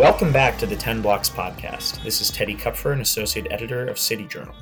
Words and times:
Welcome 0.00 0.32
back 0.32 0.56
to 0.56 0.66
the 0.66 0.76
10 0.76 1.02
Blocks 1.02 1.28
podcast. 1.28 2.02
This 2.02 2.22
is 2.22 2.30
Teddy 2.30 2.54
Kupfer, 2.54 2.94
an 2.94 3.02
associate 3.02 3.48
editor 3.50 3.86
of 3.86 3.98
City 3.98 4.26
Journal. 4.26 4.54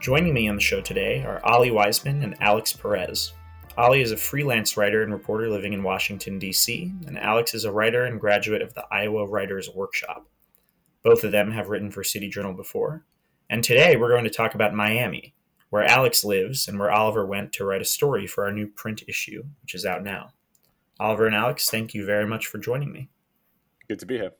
Joining 0.00 0.34
me 0.34 0.48
on 0.48 0.56
the 0.56 0.60
show 0.60 0.80
today 0.80 1.22
are 1.22 1.40
Olly 1.44 1.70
Wiseman 1.70 2.24
and 2.24 2.34
Alex 2.40 2.72
Perez. 2.72 3.34
Olly 3.78 4.00
is 4.00 4.10
a 4.10 4.16
freelance 4.16 4.76
writer 4.76 5.04
and 5.04 5.12
reporter 5.12 5.48
living 5.48 5.74
in 5.74 5.84
Washington, 5.84 6.40
D.C., 6.40 6.92
and 7.06 7.16
Alex 7.20 7.54
is 7.54 7.64
a 7.64 7.70
writer 7.70 8.06
and 8.06 8.18
graduate 8.18 8.62
of 8.62 8.74
the 8.74 8.84
Iowa 8.90 9.28
Writers 9.28 9.70
Workshop. 9.72 10.26
Both 11.04 11.22
of 11.22 11.30
them 11.30 11.52
have 11.52 11.68
written 11.68 11.92
for 11.92 12.02
City 12.02 12.28
Journal 12.28 12.52
before. 12.52 13.04
And 13.48 13.62
today 13.62 13.94
we're 13.94 14.10
going 14.10 14.24
to 14.24 14.28
talk 14.28 14.56
about 14.56 14.74
Miami, 14.74 15.36
where 15.70 15.84
Alex 15.84 16.24
lives 16.24 16.66
and 16.66 16.80
where 16.80 16.90
Oliver 16.90 17.24
went 17.24 17.52
to 17.52 17.64
write 17.64 17.82
a 17.82 17.84
story 17.84 18.26
for 18.26 18.44
our 18.44 18.52
new 18.52 18.66
print 18.66 19.04
issue, 19.06 19.44
which 19.62 19.76
is 19.76 19.86
out 19.86 20.02
now. 20.02 20.32
Oliver 20.98 21.28
and 21.28 21.36
Alex, 21.36 21.70
thank 21.70 21.94
you 21.94 22.04
very 22.04 22.26
much 22.26 22.48
for 22.48 22.58
joining 22.58 22.90
me. 22.90 23.08
Good 23.86 24.00
to 24.00 24.06
be 24.06 24.16
here. 24.16 24.32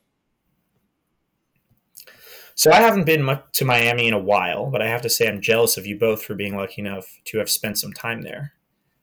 So 2.57 2.71
I 2.71 2.79
haven't 2.79 3.05
been 3.05 3.21
much 3.21 3.43
to 3.53 3.65
Miami 3.65 4.07
in 4.07 4.13
a 4.13 4.19
while, 4.19 4.71
but 4.71 4.81
I 4.81 4.87
have 4.87 5.01
to 5.01 5.09
say 5.09 5.27
I'm 5.27 5.41
jealous 5.41 5.75
of 5.75 5.85
you 5.85 5.99
both 5.99 6.23
for 6.23 6.35
being 6.35 6.55
lucky 6.55 6.81
enough 6.81 7.19
to 7.25 7.37
have 7.37 7.49
spent 7.49 7.77
some 7.77 7.91
time 7.91 8.21
there. 8.21 8.53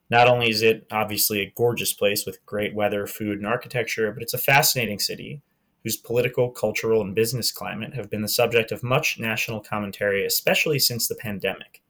Not 0.09 0.27
only 0.27 0.49
is 0.49 0.63
it 0.63 0.87
obviously 0.91 1.41
a 1.41 1.53
gorgeous 1.55 1.93
place 1.93 2.25
with 2.25 2.45
great 2.47 2.75
weather, 2.75 3.07
food, 3.07 3.39
and 3.39 3.47
architecture, 3.47 4.11
but 4.11 4.23
it's 4.23 4.35
a 4.35 4.39
fascinating 4.39 4.99
city 4.99 5.43
whose 5.83 5.99
political, 5.99 6.51
cultural, 6.51 7.03
and 7.03 7.15
business 7.15 7.53
climate 7.53 7.95
have 7.95 8.09
been 8.09 8.23
the 8.23 8.29
subject 8.29 8.73
of 8.73 8.83
much 8.83 9.19
national 9.19 9.61
commentary, 9.61 10.25
especially 10.25 10.79
since 10.79 11.07
the 11.07 11.17
pandemic. 11.17 11.83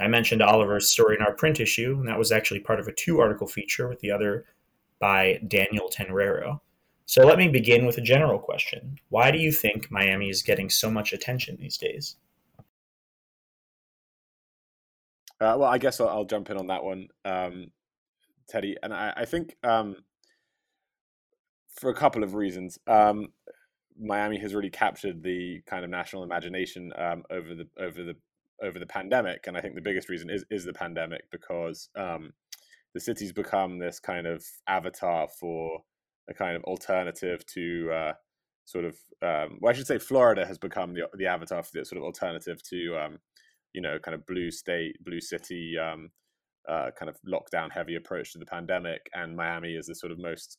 I 0.00 0.06
mentioned 0.06 0.42
Oliver's 0.42 0.90
story 0.90 1.16
in 1.16 1.22
our 1.22 1.32
print 1.32 1.60
issue, 1.60 1.96
and 1.98 2.08
that 2.08 2.18
was 2.18 2.30
actually 2.30 2.60
part 2.60 2.80
of 2.80 2.88
a 2.88 2.92
two 2.92 3.20
article 3.20 3.46
feature 3.46 3.88
with 3.88 4.00
the 4.00 4.10
other 4.10 4.46
by 5.00 5.40
Daniel 5.48 5.88
Tenreiro. 5.88 6.60
So 7.06 7.26
let 7.26 7.38
me 7.38 7.48
begin 7.48 7.84
with 7.84 7.98
a 7.98 8.02
general 8.02 8.38
question. 8.38 8.98
Why 9.08 9.30
do 9.30 9.38
you 9.38 9.52
think 9.52 9.90
Miami 9.90 10.30
is 10.30 10.42
getting 10.42 10.70
so 10.70 10.90
much 10.90 11.12
attention 11.12 11.56
these 11.60 11.76
days? 11.76 12.16
Uh, 15.40 15.56
well, 15.58 15.64
I 15.64 15.78
guess 15.78 16.00
I'll, 16.00 16.08
I'll, 16.08 16.24
jump 16.24 16.50
in 16.50 16.56
on 16.56 16.68
that 16.68 16.84
one, 16.84 17.08
um, 17.24 17.72
Teddy. 18.48 18.76
And 18.80 18.94
I, 18.94 19.12
I 19.16 19.24
think 19.24 19.56
um, 19.64 19.96
for 21.74 21.90
a 21.90 21.94
couple 21.94 22.22
of 22.22 22.34
reasons, 22.34 22.78
um, 22.86 23.32
Miami 24.00 24.38
has 24.38 24.54
really 24.54 24.70
captured 24.70 25.22
the 25.22 25.60
kind 25.66 25.84
of 25.84 25.90
national 25.90 26.22
imagination 26.22 26.92
um, 26.96 27.24
over 27.30 27.54
the 27.54 27.66
over 27.78 28.04
the 28.04 28.14
over 28.62 28.78
the 28.78 28.86
pandemic, 28.86 29.46
and 29.46 29.56
I 29.56 29.60
think 29.60 29.74
the 29.74 29.80
biggest 29.80 30.08
reason 30.08 30.30
is 30.30 30.44
is 30.50 30.64
the 30.64 30.72
pandemic 30.72 31.24
because 31.30 31.88
um, 31.96 32.32
the 32.94 33.00
city's 33.00 33.32
become 33.32 33.78
this 33.78 33.98
kind 33.98 34.26
of 34.26 34.44
avatar 34.66 35.28
for 35.28 35.82
a 36.28 36.34
kind 36.34 36.56
of 36.56 36.64
alternative 36.64 37.44
to 37.46 37.90
uh, 37.92 38.12
sort 38.64 38.84
of 38.84 38.96
um, 39.22 39.58
well, 39.60 39.70
I 39.70 39.72
should 39.74 39.86
say 39.86 39.98
Florida 39.98 40.46
has 40.46 40.58
become 40.58 40.94
the 40.94 41.08
the 41.14 41.26
avatar 41.26 41.62
for 41.62 41.70
the 41.74 41.84
sort 41.84 41.98
of 41.98 42.04
alternative 42.04 42.62
to 42.70 42.96
um, 42.96 43.18
you 43.72 43.80
know 43.80 43.98
kind 43.98 44.14
of 44.14 44.26
blue 44.26 44.50
state, 44.50 44.96
blue 45.04 45.20
city, 45.20 45.76
um, 45.78 46.10
uh, 46.68 46.90
kind 46.98 47.08
of 47.08 47.16
lockdown 47.26 47.70
heavy 47.72 47.96
approach 47.96 48.32
to 48.32 48.38
the 48.38 48.46
pandemic, 48.46 49.08
and 49.14 49.36
Miami 49.36 49.74
is 49.74 49.86
the 49.86 49.94
sort 49.94 50.12
of 50.12 50.18
most 50.18 50.58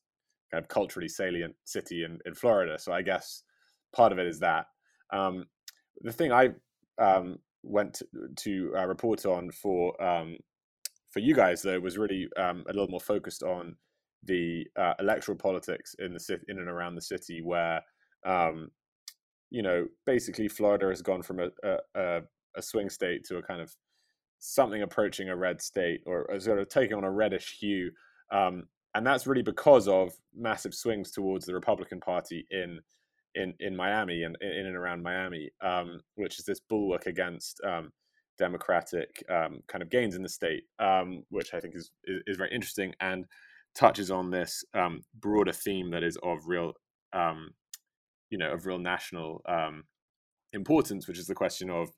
kind 0.52 0.64
of 0.64 0.68
culturally 0.70 1.08
salient 1.08 1.56
city 1.66 2.04
in, 2.04 2.20
in 2.26 2.36
Florida. 2.36 2.78
So 2.78 2.94
I 2.94 3.02
guess 3.02 3.44
part 3.96 4.12
of 4.12 4.20
it 4.20 4.28
is 4.28 4.40
that. 4.40 4.66
Um, 5.12 5.46
the 6.02 6.12
thing 6.12 6.32
I 6.32 6.50
um, 7.00 7.38
went 7.62 7.96
to, 7.96 8.06
to 8.36 8.74
uh, 8.78 8.86
report 8.88 9.26
on 9.26 9.52
for 9.52 10.02
um, 10.04 10.38
for 11.12 11.20
you 11.20 11.36
guys 11.36 11.62
though 11.62 11.80
was 11.80 11.98
really 11.98 12.28
a 12.38 12.54
little 12.68 12.88
more 12.88 13.00
focused 13.00 13.44
on 13.44 13.76
the 14.26 14.66
uh, 14.78 14.94
electoral 15.00 15.38
politics 15.38 15.96
in 16.00 16.14
the 16.14 16.20
city, 16.20 16.44
in 16.48 16.60
and 16.60 16.70
around 16.70 16.96
the 16.96 17.02
city, 17.02 17.42
where 17.42 17.82
um, 18.26 18.70
you 19.50 19.62
know 19.62 19.88
basically 20.06 20.48
Florida 20.48 20.88
has 20.88 21.02
gone 21.02 21.22
from 21.22 21.40
a, 21.40 21.50
a, 21.96 22.22
a 22.56 22.62
swing 22.62 22.90
state 22.90 23.24
to 23.26 23.38
a 23.38 23.44
kind 23.44 23.62
of 23.62 23.74
something 24.40 24.82
approaching 24.82 25.30
a 25.30 25.36
red 25.36 25.62
state, 25.62 26.02
or 26.06 26.28
sort 26.40 26.60
of 26.60 26.70
taking 26.70 26.96
on 26.96 27.04
a 27.04 27.12
reddish 27.12 27.58
hue, 27.60 27.92
um, 28.32 28.64
and 28.96 29.06
that's 29.06 29.28
really 29.28 29.44
because 29.44 29.88
of 29.88 30.14
massive 30.36 30.74
swings 30.74 31.12
towards 31.12 31.46
the 31.46 31.54
Republican 31.54 32.00
Party 32.00 32.46
in 32.52 32.80
in 33.36 33.54
in 33.60 33.76
Miami 33.76 34.24
and 34.24 34.38
in 34.42 34.66
and 34.66 34.76
around 34.76 35.04
Miami, 35.04 35.50
um, 35.62 36.00
which 36.16 36.40
is 36.40 36.46
this 36.46 36.60
bulwark 36.60 37.06
against 37.08 37.60
um, 37.66 37.92
democratic 38.38 39.24
um, 39.30 39.62
kind 39.68 39.82
of 39.82 39.90
gains 39.90 40.16
in 40.16 40.24
the 40.24 40.30
state, 40.30 40.64
um, 40.80 41.24
which 41.30 41.54
I 41.54 41.60
think 41.60 41.76
is, 41.76 41.92
is, 42.06 42.22
is 42.28 42.38
very 42.38 42.54
interesting. 42.54 42.94
And 43.00 43.26
touches 43.76 44.12
on 44.12 44.32
this 44.32 44.64
um, 44.74 45.04
broader 45.20 45.52
theme 45.52 45.92
that 45.92 46.04
is 46.04 46.18
of 46.24 46.48
real, 46.48 46.74
um, 47.14 47.52
you 48.30 48.38
know, 48.38 48.52
of 48.52 48.66
real 48.66 48.80
national 48.80 49.42
um, 49.48 49.84
importance, 50.54 51.08
which 51.08 51.20
is 51.20 51.28
the 51.28 51.36
question 51.36 51.70
of 51.70 51.90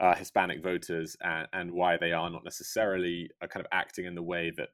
uh, 0.00 0.14
Hispanic 0.14 0.62
voters 0.62 1.16
and, 1.22 1.46
and, 1.52 1.70
why 1.70 1.96
they 1.98 2.12
are 2.12 2.30
not 2.30 2.42
necessarily 2.42 3.28
uh, 3.42 3.46
kind 3.46 3.64
of 3.64 3.68
acting 3.70 4.06
in 4.06 4.14
the 4.14 4.22
way 4.22 4.50
that 4.56 4.70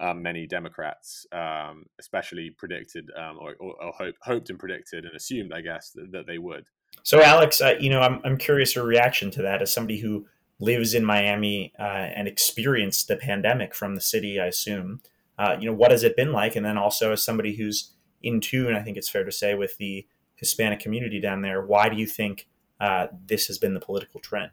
um, 0.00 0.20
many 0.20 0.46
Democrats, 0.46 1.26
um, 1.30 1.84
especially 2.00 2.50
predicted 2.50 3.08
um, 3.16 3.38
or, 3.40 3.54
or, 3.60 3.80
or 3.80 3.92
hope, 3.92 4.16
hoped 4.22 4.50
and 4.50 4.58
predicted 4.58 5.04
and 5.04 5.14
assumed, 5.14 5.52
I 5.52 5.60
guess, 5.60 5.90
that, 5.90 6.10
that 6.10 6.26
they 6.26 6.38
would. 6.38 6.64
So, 7.04 7.22
Alex, 7.22 7.60
uh, 7.60 7.74
you 7.78 7.90
know, 7.90 8.00
I'm, 8.00 8.20
I'm 8.24 8.36
curious 8.36 8.74
your 8.74 8.84
reaction 8.84 9.30
to 9.32 9.42
that 9.42 9.62
as 9.62 9.72
somebody 9.72 10.00
who 10.00 10.26
lives 10.58 10.94
in 10.94 11.04
Miami 11.04 11.72
uh, 11.78 11.82
and 11.82 12.26
experienced 12.26 13.08
the 13.08 13.16
pandemic 13.16 13.74
from 13.74 13.94
the 13.94 14.00
city, 14.00 14.40
I 14.40 14.46
assume 14.46 15.00
uh, 15.38 15.56
you 15.58 15.66
know, 15.66 15.74
what 15.74 15.90
has 15.90 16.02
it 16.02 16.16
been 16.16 16.32
like? 16.32 16.56
And 16.56 16.64
then 16.64 16.78
also 16.78 17.12
as 17.12 17.22
somebody 17.22 17.56
who's 17.56 17.92
in 18.22 18.40
tune, 18.40 18.74
I 18.74 18.82
think 18.82 18.96
it's 18.96 19.08
fair 19.08 19.24
to 19.24 19.32
say, 19.32 19.54
with 19.54 19.76
the 19.78 20.06
Hispanic 20.36 20.80
community 20.80 21.20
down 21.20 21.42
there, 21.42 21.64
why 21.64 21.88
do 21.88 21.96
you 21.96 22.06
think 22.06 22.48
uh, 22.80 23.08
this 23.26 23.46
has 23.46 23.58
been 23.58 23.74
the 23.74 23.80
political 23.80 24.20
trend? 24.20 24.50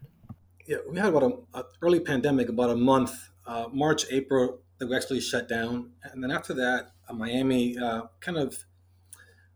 Yeah, 0.67 0.77
we 0.89 0.97
had 0.97 1.09
about 1.09 1.23
an 1.23 1.63
early 1.81 1.99
pandemic, 1.99 2.49
about 2.49 2.69
a 2.69 2.75
month, 2.75 3.11
uh, 3.45 3.67
March, 3.71 4.05
April, 4.11 4.59
that 4.77 4.87
we 4.89 4.95
actually 4.95 5.21
shut 5.21 5.47
down. 5.47 5.91
And 6.03 6.23
then 6.23 6.31
after 6.31 6.53
that, 6.55 6.91
uh, 7.07 7.13
Miami 7.13 7.77
uh, 7.77 8.03
kind 8.19 8.37
of 8.37 8.57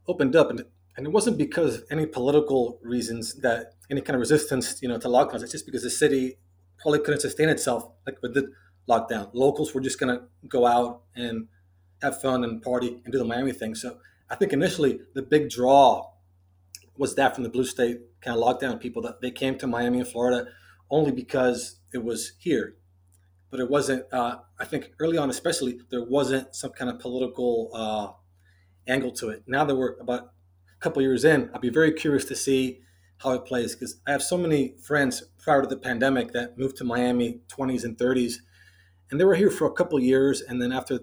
opened 0.08 0.36
up. 0.36 0.50
And, 0.50 0.66
and 0.98 1.08
it 1.08 1.12
wasn't 1.12 1.38
because 1.38 1.84
any 1.90 2.06
political 2.06 2.80
reasons 2.82 3.36
that 3.36 3.74
any 3.90 4.02
kind 4.02 4.16
of 4.16 4.20
resistance, 4.20 4.82
you 4.82 4.88
know, 4.88 4.98
to 4.98 5.08
lockdowns. 5.08 5.44
It's 5.44 5.52
just 5.52 5.66
because 5.66 5.84
the 5.84 5.90
city 5.90 6.38
probably 6.80 7.00
couldn't 7.00 7.22
sustain 7.22 7.50
itself 7.50 7.90
like 8.06 8.22
with 8.22 8.34
the 8.34 8.52
lockdown. 8.90 9.30
Locals 9.34 9.74
were 9.74 9.82
just 9.82 10.00
going 10.00 10.16
to 10.18 10.26
go 10.48 10.66
out 10.66 11.02
and 11.16 11.48
have 12.02 12.22
fun 12.22 12.44
and 12.44 12.62
party 12.62 13.02
and 13.04 13.12
do 13.12 13.18
the 13.18 13.26
Miami 13.26 13.52
thing. 13.52 13.76
So 13.76 13.98
I 14.30 14.36
think 14.36 14.54
initially 14.54 15.00
the 15.14 15.22
big 15.22 15.50
draw 15.50 16.12
was 16.98 17.16
that 17.16 17.36
from 17.36 17.44
the 17.44 17.50
blue 17.50 17.66
state 17.66 18.00
kind 18.22 18.38
of 18.38 18.44
lockdown 18.44 18.80
people 18.80 19.02
that 19.04 19.22
they 19.22 19.32
came 19.32 19.58
to 19.58 19.68
Miami 19.68 20.00
and 20.00 20.08
Florida 20.08 20.48
only 20.90 21.12
because 21.12 21.80
it 21.94 22.04
was 22.04 22.34
here. 22.40 22.76
But 23.52 23.60
it 23.60 23.70
wasn't, 23.70 24.06
uh, 24.12 24.38
I 24.60 24.66
think 24.66 24.92
early 25.00 25.18
on, 25.18 25.30
especially, 25.30 25.80
there 25.90 26.04
wasn't 26.04 26.56
some 26.56 26.72
kind 26.72 26.90
of 26.90 27.00
political 27.00 27.72
uh, 27.74 28.12
angle 28.92 29.12
to 29.14 29.30
it. 29.30 29.44
Now 29.48 29.66
that 29.66 29.76
we're 29.76 29.96
about 30.00 30.22
a 30.24 30.80
couple 30.80 31.02
years 31.02 31.24
in, 31.24 31.50
I'd 31.54 31.62
be 31.62 31.70
very 31.70 31.94
curious 31.94 32.26
to 32.26 32.36
see 32.36 32.82
how 33.20 33.32
it 33.32 33.46
plays 33.46 33.74
because 33.76 34.02
I 34.06 34.12
have 34.12 34.22
so 34.22 34.38
many 34.38 34.76
friends 34.84 35.24
prior 35.40 35.62
to 35.62 35.68
the 35.68 35.78
pandemic 35.78 36.34
that 36.34 36.58
moved 36.58 36.78
to 36.78 36.84
Miami 36.84 37.42
20s 37.48 37.84
and 37.84 37.98
30s 37.98 38.36
and 39.10 39.20
they 39.20 39.26
were 39.26 39.36
here 39.36 39.52
for 39.52 39.66
a 39.68 39.72
couple 39.72 40.00
years 40.00 40.42
and 40.42 40.62
then 40.62 40.72
after 40.72 41.00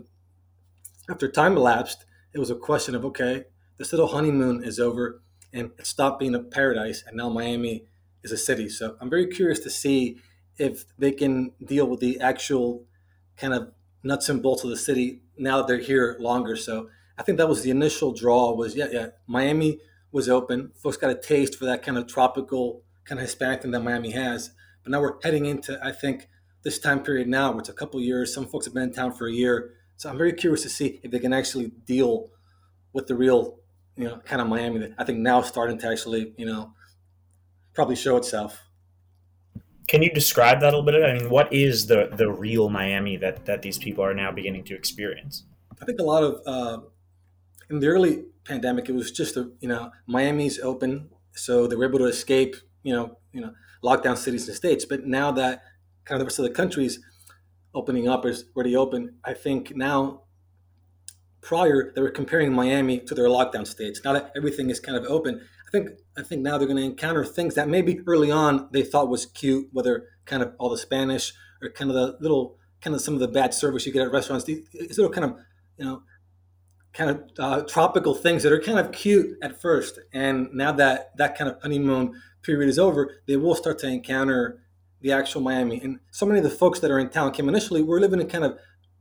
after 1.10 1.28
time 1.28 1.56
elapsed 1.56 2.04
it 2.32 2.38
was 2.38 2.50
a 2.50 2.54
question 2.54 2.94
of 2.94 3.04
okay 3.04 3.44
this 3.78 3.92
little 3.92 4.08
honeymoon 4.08 4.62
is 4.62 4.78
over 4.78 5.22
and 5.52 5.70
it 5.78 5.86
stopped 5.86 6.20
being 6.20 6.34
a 6.34 6.40
paradise 6.40 7.02
and 7.06 7.16
now 7.16 7.28
miami 7.28 7.84
is 8.22 8.32
a 8.32 8.36
city. 8.36 8.68
So 8.68 8.96
i'm 9.00 9.10
very 9.10 9.26
curious 9.26 9.58
to 9.60 9.70
see 9.70 10.18
if 10.58 10.84
they 10.98 11.12
can 11.12 11.52
deal 11.64 11.86
with 11.86 12.00
the 12.00 12.20
actual 12.20 12.84
kind 13.36 13.54
of 13.54 13.72
nuts 14.02 14.28
and 14.28 14.42
bolts 14.42 14.64
of 14.64 14.70
the 14.70 14.76
city 14.76 15.22
now 15.36 15.58
that 15.58 15.66
they're 15.66 15.78
here 15.78 16.16
longer. 16.20 16.56
So 16.56 16.88
i 17.18 17.22
think 17.22 17.38
that 17.38 17.48
was 17.48 17.62
the 17.62 17.70
initial 17.70 18.12
draw 18.12 18.52
was 18.54 18.74
yeah 18.76 18.88
yeah 18.90 19.06
miami 19.26 19.80
was 20.10 20.28
open. 20.28 20.72
Folks 20.76 20.96
got 20.96 21.10
a 21.10 21.14
taste 21.14 21.56
for 21.56 21.64
that 21.64 21.82
kind 21.82 21.96
of 21.96 22.06
tropical 22.06 22.82
kind 23.04 23.18
of 23.18 23.26
hispanic 23.26 23.62
thing 23.62 23.70
that 23.70 23.80
miami 23.80 24.12
has. 24.12 24.50
But 24.82 24.92
now 24.92 25.00
we're 25.00 25.20
heading 25.22 25.46
into 25.46 25.78
i 25.84 25.92
think 25.92 26.28
this 26.62 26.78
time 26.78 27.02
period 27.02 27.28
now, 27.28 27.58
it's 27.58 27.68
a 27.68 27.72
couple 27.72 28.00
years. 28.00 28.32
Some 28.32 28.46
folks 28.46 28.66
have 28.66 28.74
been 28.74 28.84
in 28.84 28.92
town 28.92 29.12
for 29.12 29.28
a 29.28 29.32
year, 29.32 29.74
so 29.96 30.08
I'm 30.08 30.18
very 30.18 30.32
curious 30.32 30.62
to 30.62 30.68
see 30.68 31.00
if 31.02 31.10
they 31.10 31.18
can 31.18 31.32
actually 31.32 31.72
deal 31.86 32.30
with 32.92 33.06
the 33.06 33.14
real, 33.14 33.58
you 33.96 34.04
know, 34.04 34.18
kind 34.24 34.40
of 34.40 34.48
Miami 34.48 34.78
that 34.78 34.92
I 34.98 35.04
think 35.04 35.18
now 35.18 35.42
starting 35.42 35.78
to 35.78 35.88
actually, 35.88 36.34
you 36.36 36.46
know, 36.46 36.72
probably 37.74 37.96
show 37.96 38.16
itself. 38.16 38.60
Can 39.88 40.02
you 40.02 40.10
describe 40.10 40.60
that 40.60 40.72
a 40.72 40.76
little 40.78 40.82
bit? 40.82 41.02
I 41.02 41.18
mean, 41.18 41.30
what 41.30 41.52
is 41.52 41.86
the 41.86 42.08
the 42.12 42.30
real 42.30 42.68
Miami 42.68 43.16
that 43.18 43.44
that 43.46 43.62
these 43.62 43.78
people 43.78 44.04
are 44.04 44.14
now 44.14 44.30
beginning 44.30 44.64
to 44.64 44.74
experience? 44.74 45.44
I 45.80 45.84
think 45.84 46.00
a 46.00 46.04
lot 46.04 46.22
of 46.22 46.40
uh, 46.46 46.80
in 47.68 47.80
the 47.80 47.88
early 47.88 48.24
pandemic, 48.44 48.88
it 48.88 48.92
was 48.92 49.10
just 49.10 49.36
a 49.36 49.50
you 49.60 49.68
know 49.68 49.90
Miami's 50.06 50.60
open, 50.60 51.10
so 51.32 51.66
they 51.66 51.76
were 51.76 51.84
able 51.84 51.98
to 51.98 52.06
escape 52.06 52.54
you 52.82 52.94
know 52.94 53.18
you 53.32 53.40
know 53.40 53.52
lockdown 53.82 54.16
cities 54.16 54.46
and 54.46 54.56
states. 54.56 54.84
But 54.84 55.04
now 55.04 55.32
that 55.32 55.62
kind 56.04 56.16
of 56.16 56.20
the 56.20 56.24
rest 56.26 56.38
of 56.38 56.44
the 56.44 56.50
countries 56.50 57.00
opening 57.74 58.08
up 58.08 58.26
is 58.26 58.44
already 58.54 58.76
open. 58.76 59.16
I 59.24 59.34
think 59.34 59.74
now 59.76 60.22
prior 61.40 61.92
they 61.94 62.00
were 62.00 62.10
comparing 62.10 62.52
Miami 62.52 63.00
to 63.00 63.14
their 63.14 63.26
lockdown 63.26 63.66
states. 63.66 64.00
Now 64.04 64.12
that 64.12 64.32
everything 64.36 64.70
is 64.70 64.80
kind 64.80 64.96
of 64.96 65.04
open, 65.04 65.40
I 65.66 65.70
think 65.70 65.90
I 66.16 66.22
think 66.22 66.42
now 66.42 66.58
they're 66.58 66.66
going 66.66 66.76
to 66.76 66.82
encounter 66.82 67.24
things 67.24 67.54
that 67.54 67.68
maybe 67.68 68.00
early 68.06 68.30
on 68.30 68.68
they 68.72 68.82
thought 68.82 69.08
was 69.08 69.26
cute, 69.26 69.68
whether 69.72 70.08
kind 70.24 70.42
of 70.42 70.54
all 70.58 70.70
the 70.70 70.78
Spanish 70.78 71.32
or 71.60 71.70
kind 71.70 71.90
of 71.90 71.96
the 71.96 72.16
little 72.20 72.58
kind 72.80 72.94
of 72.94 73.00
some 73.00 73.14
of 73.14 73.20
the 73.20 73.28
bad 73.28 73.54
service 73.54 73.86
you 73.86 73.92
get 73.92 74.02
at 74.02 74.12
restaurants. 74.12 74.44
These 74.44 74.98
little 74.98 75.10
kind 75.10 75.24
of 75.24 75.38
you 75.78 75.84
know 75.84 76.02
kind 76.92 77.10
of 77.10 77.22
uh, 77.38 77.62
tropical 77.62 78.14
things 78.14 78.42
that 78.42 78.52
are 78.52 78.60
kind 78.60 78.78
of 78.78 78.92
cute 78.92 79.38
at 79.42 79.60
first, 79.60 79.98
and 80.12 80.52
now 80.52 80.72
that 80.72 81.16
that 81.16 81.36
kind 81.36 81.50
of 81.50 81.60
honeymoon 81.62 82.20
period 82.42 82.68
is 82.68 82.78
over, 82.78 83.22
they 83.26 83.36
will 83.36 83.54
start 83.54 83.78
to 83.78 83.86
encounter 83.86 84.62
the 85.02 85.12
actual 85.12 85.40
Miami. 85.40 85.80
And 85.80 85.98
so 86.10 86.24
many 86.24 86.38
of 86.38 86.44
the 86.44 86.50
folks 86.50 86.80
that 86.80 86.90
are 86.90 86.98
in 86.98 87.10
town 87.10 87.32
came 87.32 87.48
initially 87.48 87.82
we're 87.82 88.00
living 88.00 88.20
in 88.20 88.28
kind 88.28 88.44
of 88.44 88.58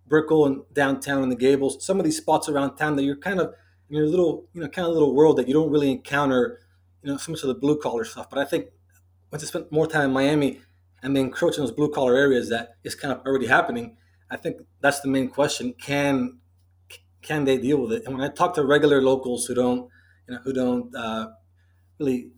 Brickell 0.07 0.45
and 0.45 0.63
downtown 0.73 1.23
in 1.23 1.29
the 1.29 1.35
Gables. 1.35 1.83
Some 1.85 1.97
of 1.99 2.03
these 2.03 2.17
spots 2.17 2.49
around 2.49 2.75
town 2.75 2.97
that 2.97 3.03
you're 3.03 3.15
kind 3.15 3.39
of 3.39 3.53
in 3.89 3.95
your 3.95 4.07
little, 4.07 4.47
you 4.53 4.61
know, 4.61 4.67
kind 4.67 4.87
of 4.87 4.93
little 4.93 5.15
world 5.15 5.37
that 5.37 5.47
you 5.47 5.53
don't 5.53 5.71
really 5.71 5.89
encounter, 5.89 6.59
you 7.01 7.11
know, 7.11 7.17
so 7.17 7.31
much 7.31 7.41
of 7.43 7.47
the 7.47 7.55
blue 7.55 7.79
collar 7.79 8.03
stuff. 8.03 8.29
But 8.29 8.39
I 8.39 8.45
think 8.45 8.65
once 9.31 9.43
I 9.43 9.47
spent 9.47 9.71
more 9.71 9.87
time 9.87 10.05
in 10.05 10.11
Miami 10.11 10.59
and 11.01 11.15
they 11.15 11.21
encroach 11.21 11.55
in 11.57 11.63
those 11.63 11.71
blue 11.71 11.89
collar 11.89 12.15
areas 12.15 12.49
that 12.49 12.75
is 12.83 12.93
kind 12.93 13.13
of 13.13 13.25
already 13.25 13.47
happening, 13.47 13.95
I 14.29 14.37
think 14.37 14.57
that's 14.81 14.99
the 15.01 15.07
main 15.07 15.29
question. 15.29 15.73
Can 15.73 16.39
can 17.21 17.45
they 17.45 17.57
deal 17.57 17.77
with 17.77 17.93
it? 17.93 18.03
And 18.05 18.17
when 18.17 18.23
I 18.27 18.33
talk 18.33 18.55
to 18.55 18.65
regular 18.65 19.01
locals 19.01 19.45
who 19.45 19.53
don't, 19.53 19.89
you 20.27 20.33
know, 20.33 20.41
who 20.43 20.53
don't 20.53 20.95
uh, 20.95 21.27
really 21.99 22.31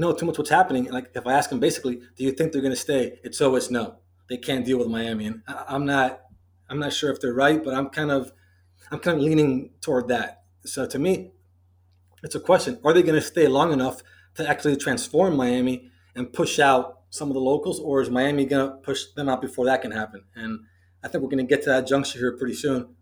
know 0.00 0.12
too 0.12 0.26
much 0.26 0.38
what's 0.38 0.50
happening, 0.50 0.90
like 0.90 1.10
if 1.14 1.26
I 1.26 1.34
ask 1.34 1.50
them 1.50 1.60
basically, 1.60 1.96
do 2.16 2.24
you 2.24 2.32
think 2.32 2.52
they're 2.52 2.62
going 2.62 2.74
to 2.74 2.80
stay? 2.80 3.20
It's 3.22 3.40
always 3.40 3.70
no. 3.70 3.98
They 4.28 4.36
can't 4.36 4.64
deal 4.64 4.78
with 4.78 4.88
Miami, 4.88 5.26
and 5.26 5.42
I'm 5.46 5.84
not, 5.84 6.20
I'm 6.68 6.78
not 6.78 6.92
sure 6.92 7.10
if 7.10 7.20
they're 7.20 7.34
right, 7.34 7.62
but 7.62 7.74
I'm 7.74 7.88
kind 7.88 8.10
of, 8.10 8.32
I'm 8.90 9.00
kind 9.00 9.18
of 9.18 9.22
leaning 9.22 9.70
toward 9.80 10.08
that. 10.08 10.42
So 10.64 10.86
to 10.86 10.98
me, 10.98 11.32
it's 12.22 12.34
a 12.34 12.40
question: 12.40 12.78
Are 12.84 12.92
they 12.92 13.02
going 13.02 13.20
to 13.20 13.26
stay 13.26 13.48
long 13.48 13.72
enough 13.72 14.02
to 14.36 14.48
actually 14.48 14.76
transform 14.76 15.36
Miami 15.36 15.90
and 16.14 16.32
push 16.32 16.58
out 16.58 17.00
some 17.10 17.28
of 17.28 17.34
the 17.34 17.40
locals, 17.40 17.80
or 17.80 18.00
is 18.00 18.08
Miami 18.08 18.44
going 18.44 18.70
to 18.70 18.76
push 18.76 19.06
them 19.16 19.28
out 19.28 19.42
before 19.42 19.64
that 19.66 19.82
can 19.82 19.90
happen? 19.90 20.22
And 20.36 20.60
I 21.02 21.08
think 21.08 21.22
we're 21.22 21.30
going 21.30 21.46
to 21.46 21.50
get 21.54 21.64
to 21.64 21.70
that 21.70 21.86
juncture 21.88 22.20
here 22.20 22.36
pretty 22.36 22.54
soon 22.54 22.94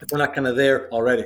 if 0.00 0.10
we're 0.12 0.18
not 0.18 0.34
kind 0.34 0.46
of 0.46 0.56
there 0.56 0.88
already. 0.92 1.24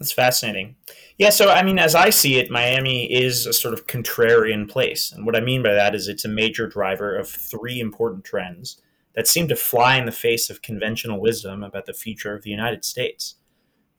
That's 0.00 0.12
fascinating. 0.12 0.76
Yeah, 1.18 1.28
so 1.28 1.50
I 1.50 1.62
mean, 1.62 1.78
as 1.78 1.94
I 1.94 2.08
see 2.08 2.38
it, 2.38 2.50
Miami 2.50 3.12
is 3.12 3.44
a 3.44 3.52
sort 3.52 3.74
of 3.74 3.86
contrarian 3.86 4.68
place. 4.68 5.12
And 5.12 5.26
what 5.26 5.36
I 5.36 5.40
mean 5.40 5.62
by 5.62 5.74
that 5.74 5.94
is 5.94 6.08
it's 6.08 6.24
a 6.24 6.28
major 6.28 6.66
driver 6.66 7.14
of 7.14 7.28
three 7.28 7.78
important 7.78 8.24
trends 8.24 8.80
that 9.14 9.28
seem 9.28 9.46
to 9.48 9.56
fly 9.56 9.96
in 9.96 10.06
the 10.06 10.12
face 10.12 10.48
of 10.48 10.62
conventional 10.62 11.20
wisdom 11.20 11.62
about 11.62 11.84
the 11.84 11.92
future 11.92 12.34
of 12.34 12.42
the 12.42 12.50
United 12.50 12.82
States. 12.82 13.34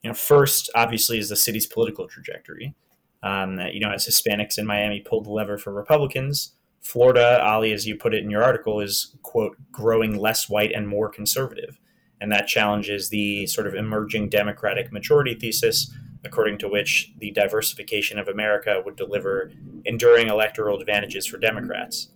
You 0.01 0.09
know, 0.09 0.15
first, 0.15 0.71
obviously, 0.73 1.19
is 1.19 1.29
the 1.29 1.35
city's 1.35 1.67
political 1.67 2.07
trajectory. 2.07 2.73
Um, 3.21 3.59
you 3.71 3.79
know, 3.79 3.91
as 3.91 4.07
Hispanics 4.07 4.57
in 4.57 4.65
Miami 4.65 5.01
pulled 5.01 5.25
the 5.25 5.31
lever 5.31 5.59
for 5.59 5.71
Republicans, 5.71 6.55
Florida, 6.81 7.39
Olly, 7.47 7.71
as 7.71 7.85
you 7.85 7.95
put 7.95 8.15
it 8.15 8.23
in 8.23 8.31
your 8.31 8.43
article, 8.43 8.79
is, 8.79 9.15
quote, 9.21 9.55
growing 9.71 10.17
less 10.17 10.49
white 10.49 10.71
and 10.71 10.87
more 10.87 11.09
conservative 11.09 11.77
and 12.21 12.31
that 12.31 12.47
challenges 12.47 13.09
the 13.09 13.47
sort 13.47 13.65
of 13.65 13.73
emerging 13.73 14.29
democratic 14.29 14.91
majority 14.91 15.33
thesis, 15.33 15.91
according 16.23 16.59
to 16.59 16.69
which 16.69 17.11
the 17.17 17.31
diversification 17.31 18.19
of 18.19 18.27
America 18.27 18.81
would 18.85 18.95
deliver 18.95 19.51
enduring 19.85 20.27
electoral 20.27 20.79
advantages 20.79 21.25
for 21.25 21.39
Democrats. 21.39 22.11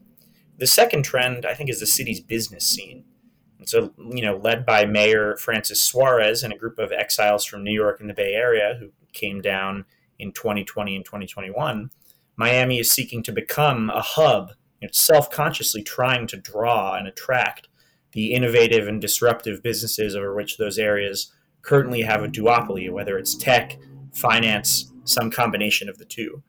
The 0.60 0.68
second 0.68 1.04
trend, 1.04 1.46
I 1.46 1.56
think, 1.56 1.72
is 1.72 1.80
the 1.80 1.88
city's 1.88 2.22
business 2.22 2.66
scene. 2.66 3.04
And 3.58 3.68
so, 3.68 3.94
you 3.98 4.22
know, 4.22 4.38
led 4.38 4.64
by 4.64 4.86
Mayor 4.86 5.36
Francis 5.38 5.82
Suarez 5.82 6.44
and 6.44 6.54
a 6.54 6.58
group 6.58 6.78
of 6.78 6.92
exiles 6.92 7.44
from 7.44 7.64
New 7.64 7.74
York 7.74 8.00
and 8.00 8.08
the 8.08 8.14
Bay 8.14 8.34
Area 8.34 8.78
who 8.80 8.92
came 9.12 9.42
down 9.42 9.86
in 10.20 10.32
2020 10.32 10.96
and 10.96 11.04
2021, 11.04 11.90
Miami 12.38 12.80
is 12.80 12.92
seeking 12.92 13.24
to 13.24 13.32
become 13.32 13.90
a 13.90 14.02
hub, 14.02 14.52
you 14.82 14.88
know, 14.88 14.92
self 14.94 15.32
consciously 15.32 15.82
trying 15.82 16.28
to 16.28 16.38
draw 16.38 16.96
and 16.96 17.08
attract 17.08 17.70
the 18.16 18.34
innovative 18.34 18.88
and 18.88 19.02
disruptive 19.02 19.62
businesses 19.62 20.16
over 20.16 20.34
which 20.34 20.58
those 20.58 20.80
areas 20.80 21.32
currently 21.62 22.02
have 22.02 22.24
a 22.24 22.30
duopoly, 22.30 22.90
whether 22.90 23.18
it's 23.18 23.36
tech, 23.36 23.78
finance, 24.14 24.92
some 25.04 25.30
combination 25.30 25.90
of 25.90 25.98
the 25.98 26.06
two. 26.06 26.42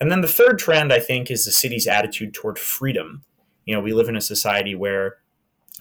And 0.00 0.10
then 0.10 0.20
the 0.20 0.28
third 0.28 0.58
trend, 0.58 0.92
I 0.92 1.00
think, 1.00 1.30
is 1.30 1.44
the 1.44 1.50
city's 1.50 1.88
attitude 1.88 2.32
toward 2.32 2.58
freedom. 2.58 3.24
You 3.66 3.74
know, 3.74 3.82
we 3.82 3.92
live 3.92 4.08
in 4.08 4.16
a 4.16 4.20
society 4.20 4.74
where, 4.74 5.18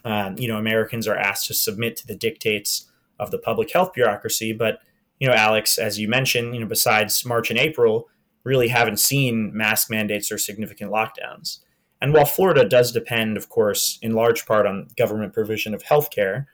um, 0.03 0.35
you 0.37 0.47
know, 0.47 0.57
Americans 0.57 1.07
are 1.07 1.15
asked 1.15 1.47
to 1.47 1.53
submit 1.53 1.95
to 1.97 2.07
the 2.07 2.15
dictates 2.15 2.89
of 3.19 3.31
the 3.31 3.37
public 3.37 3.71
health 3.71 3.93
bureaucracy. 3.93 4.51
But, 4.51 4.79
you 5.19 5.27
know, 5.27 5.33
Alex, 5.33 5.77
as 5.77 5.99
you 5.99 6.07
mentioned, 6.07 6.55
you 6.55 6.59
know, 6.59 6.67
besides 6.67 7.23
March 7.23 7.49
and 7.49 7.59
April, 7.59 8.09
really 8.43 8.69
haven't 8.69 8.99
seen 8.99 9.55
mask 9.55 9.89
mandates 9.89 10.31
or 10.31 10.37
significant 10.37 10.91
lockdowns. 10.91 11.59
And 12.01 12.13
while 12.13 12.25
Florida 12.25 12.63
does 12.63 12.91
depend, 12.91 13.35
of 13.35 13.49
course, 13.49 13.99
in 14.01 14.13
large 14.13 14.45
part 14.45 14.65
on 14.65 14.87
government 14.97 15.33
provision 15.33 15.73
of 15.73 15.83
healthcare, 15.83 16.45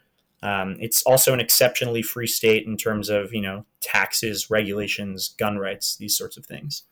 um, 0.42 0.78
it's 0.80 1.02
also 1.04 1.34
an 1.34 1.40
exceptionally 1.40 2.02
free 2.02 2.28
state 2.28 2.66
in 2.66 2.78
terms 2.78 3.10
of 3.10 3.34
you 3.34 3.42
know 3.42 3.66
taxes, 3.82 4.50
regulations, 4.50 5.36
gun 5.38 5.58
rights, 5.58 5.96
these 5.96 6.18
sorts 6.18 6.38
of 6.38 6.46
things. 6.46 6.84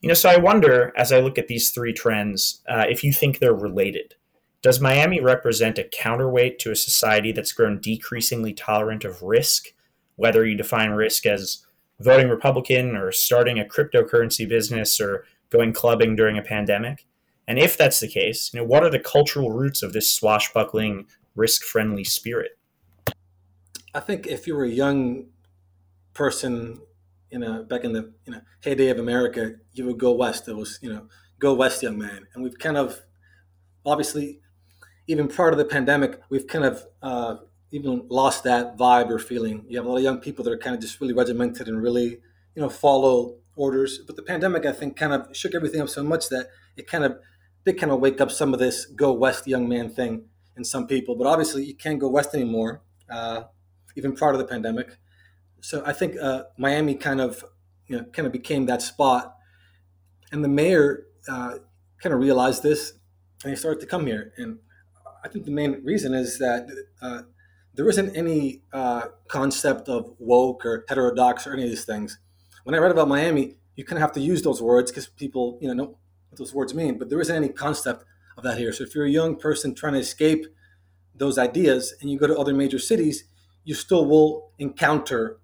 You 0.00 0.08
know, 0.08 0.14
so 0.14 0.30
I 0.30 0.38
wonder 0.38 0.92
as 0.96 1.12
I 1.12 1.20
look 1.20 1.36
at 1.38 1.48
these 1.48 1.70
three 1.70 1.92
trends, 1.92 2.62
uh, 2.68 2.86
if 2.88 3.04
you 3.04 3.12
think 3.12 3.38
they're 3.38 3.54
related. 3.54 4.14
Does 4.62 4.80
Miami 4.80 5.20
represent 5.20 5.78
a 5.78 5.84
counterweight 5.84 6.58
to 6.60 6.70
a 6.70 6.76
society 6.76 7.32
that's 7.32 7.52
grown 7.52 7.80
decreasingly 7.80 8.52
tolerant 8.52 9.04
of 9.04 9.22
risk, 9.22 9.68
whether 10.16 10.44
you 10.44 10.54
define 10.54 10.90
risk 10.90 11.24
as 11.24 11.64
voting 11.98 12.28
Republican 12.28 12.94
or 12.94 13.10
starting 13.10 13.58
a 13.58 13.64
cryptocurrency 13.64 14.46
business 14.48 15.00
or 15.00 15.24
going 15.48 15.72
clubbing 15.72 16.14
during 16.16 16.36
a 16.36 16.42
pandemic? 16.42 17.06
And 17.50 17.58
if 17.58 17.76
that's 17.76 17.98
the 17.98 18.06
case, 18.06 18.52
you 18.54 18.60
know, 18.60 18.64
what 18.64 18.84
are 18.84 18.90
the 18.90 19.00
cultural 19.00 19.50
roots 19.50 19.82
of 19.82 19.92
this 19.92 20.08
swashbuckling, 20.08 21.06
risk-friendly 21.34 22.04
spirit? 22.04 22.52
I 23.92 23.98
think 23.98 24.28
if 24.28 24.46
you 24.46 24.54
were 24.54 24.62
a 24.62 24.70
young 24.70 25.30
person, 26.14 26.80
you 27.28 27.40
know, 27.40 27.64
back 27.64 27.82
in 27.82 27.92
the 27.92 28.12
you 28.24 28.34
know 28.34 28.40
heyday 28.60 28.88
of 28.90 29.00
America, 29.00 29.54
you 29.72 29.84
would 29.86 29.98
go 29.98 30.12
west. 30.12 30.46
It 30.46 30.54
was 30.54 30.78
you 30.80 30.92
know, 30.92 31.08
go 31.40 31.52
west, 31.52 31.82
young 31.82 31.98
man. 31.98 32.28
And 32.34 32.44
we've 32.44 32.56
kind 32.56 32.76
of, 32.76 33.00
obviously, 33.84 34.38
even 35.08 35.26
prior 35.26 35.50
to 35.50 35.56
the 35.56 35.64
pandemic, 35.64 36.20
we've 36.28 36.46
kind 36.46 36.64
of 36.64 36.86
uh, 37.02 37.38
even 37.72 38.06
lost 38.08 38.44
that 38.44 38.76
vibe 38.76 39.10
or 39.10 39.18
feeling. 39.18 39.64
You 39.68 39.76
have 39.78 39.86
a 39.86 39.88
lot 39.88 39.96
of 39.96 40.04
young 40.04 40.20
people 40.20 40.44
that 40.44 40.52
are 40.52 40.58
kind 40.58 40.76
of 40.76 40.80
just 40.80 41.00
really 41.00 41.14
regimented 41.14 41.66
and 41.66 41.82
really, 41.82 42.20
you 42.54 42.62
know, 42.62 42.68
follow 42.68 43.38
orders. 43.56 43.98
But 43.98 44.14
the 44.14 44.22
pandemic, 44.22 44.66
I 44.66 44.72
think, 44.72 44.96
kind 44.96 45.12
of 45.12 45.36
shook 45.36 45.56
everything 45.56 45.80
up 45.80 45.88
so 45.88 46.04
much 46.04 46.28
that 46.28 46.46
it 46.76 46.86
kind 46.86 47.02
of 47.02 47.18
did 47.64 47.78
kind 47.78 47.92
of 47.92 48.00
wake 48.00 48.20
up 48.20 48.30
some 48.30 48.52
of 48.54 48.60
this 48.60 48.86
go 48.86 49.12
west 49.12 49.46
young 49.46 49.68
man 49.68 49.88
thing 49.90 50.24
in 50.56 50.64
some 50.64 50.86
people. 50.86 51.16
But 51.16 51.26
obviously, 51.26 51.64
you 51.64 51.74
can't 51.74 51.98
go 51.98 52.08
west 52.08 52.34
anymore, 52.34 52.82
uh, 53.10 53.44
even 53.96 54.14
prior 54.14 54.32
to 54.32 54.38
the 54.38 54.44
pandemic. 54.44 54.96
So 55.60 55.82
I 55.84 55.92
think 55.92 56.16
uh, 56.20 56.44
Miami 56.56 56.94
kind 56.94 57.20
of 57.20 57.44
you 57.86 57.98
know 57.98 58.04
kind 58.04 58.26
of 58.26 58.32
became 58.32 58.66
that 58.66 58.82
spot, 58.82 59.36
and 60.32 60.44
the 60.44 60.48
mayor 60.48 61.06
uh, 61.28 61.58
kind 62.02 62.14
of 62.14 62.20
realized 62.20 62.62
this, 62.62 62.94
and 63.44 63.50
he 63.50 63.56
started 63.56 63.80
to 63.80 63.86
come 63.86 64.06
here. 64.06 64.32
And 64.36 64.58
I 65.22 65.28
think 65.28 65.44
the 65.44 65.50
main 65.50 65.82
reason 65.84 66.14
is 66.14 66.38
that 66.38 66.68
uh, 67.02 67.22
there 67.74 67.88
isn't 67.88 68.16
any 68.16 68.62
uh, 68.72 69.08
concept 69.28 69.88
of 69.88 70.14
woke 70.18 70.64
or 70.64 70.84
heterodox 70.88 71.46
or 71.46 71.52
any 71.52 71.64
of 71.64 71.70
these 71.70 71.84
things. 71.84 72.18
When 72.64 72.74
I 72.74 72.78
read 72.78 72.90
about 72.90 73.08
Miami, 73.08 73.56
you 73.76 73.84
kind 73.84 73.98
of 73.98 74.02
have 74.02 74.12
to 74.12 74.20
use 74.20 74.42
those 74.42 74.60
words 74.60 74.90
because 74.90 75.06
people, 75.06 75.58
you 75.60 75.74
know, 75.74 75.98
what 76.30 76.38
those 76.38 76.54
words 76.54 76.74
mean, 76.74 76.98
but 76.98 77.10
there 77.10 77.20
isn't 77.20 77.34
any 77.34 77.48
concept 77.48 78.04
of 78.36 78.44
that 78.44 78.58
here. 78.58 78.72
So 78.72 78.84
if 78.84 78.94
you're 78.94 79.04
a 79.04 79.10
young 79.10 79.36
person 79.36 79.74
trying 79.74 79.94
to 79.94 80.00
escape 80.00 80.46
those 81.14 81.36
ideas 81.38 81.94
and 82.00 82.10
you 82.10 82.18
go 82.18 82.26
to 82.26 82.38
other 82.38 82.54
major 82.54 82.78
cities, 82.78 83.24
you 83.64 83.74
still 83.74 84.06
will 84.06 84.52
encounter 84.58 85.38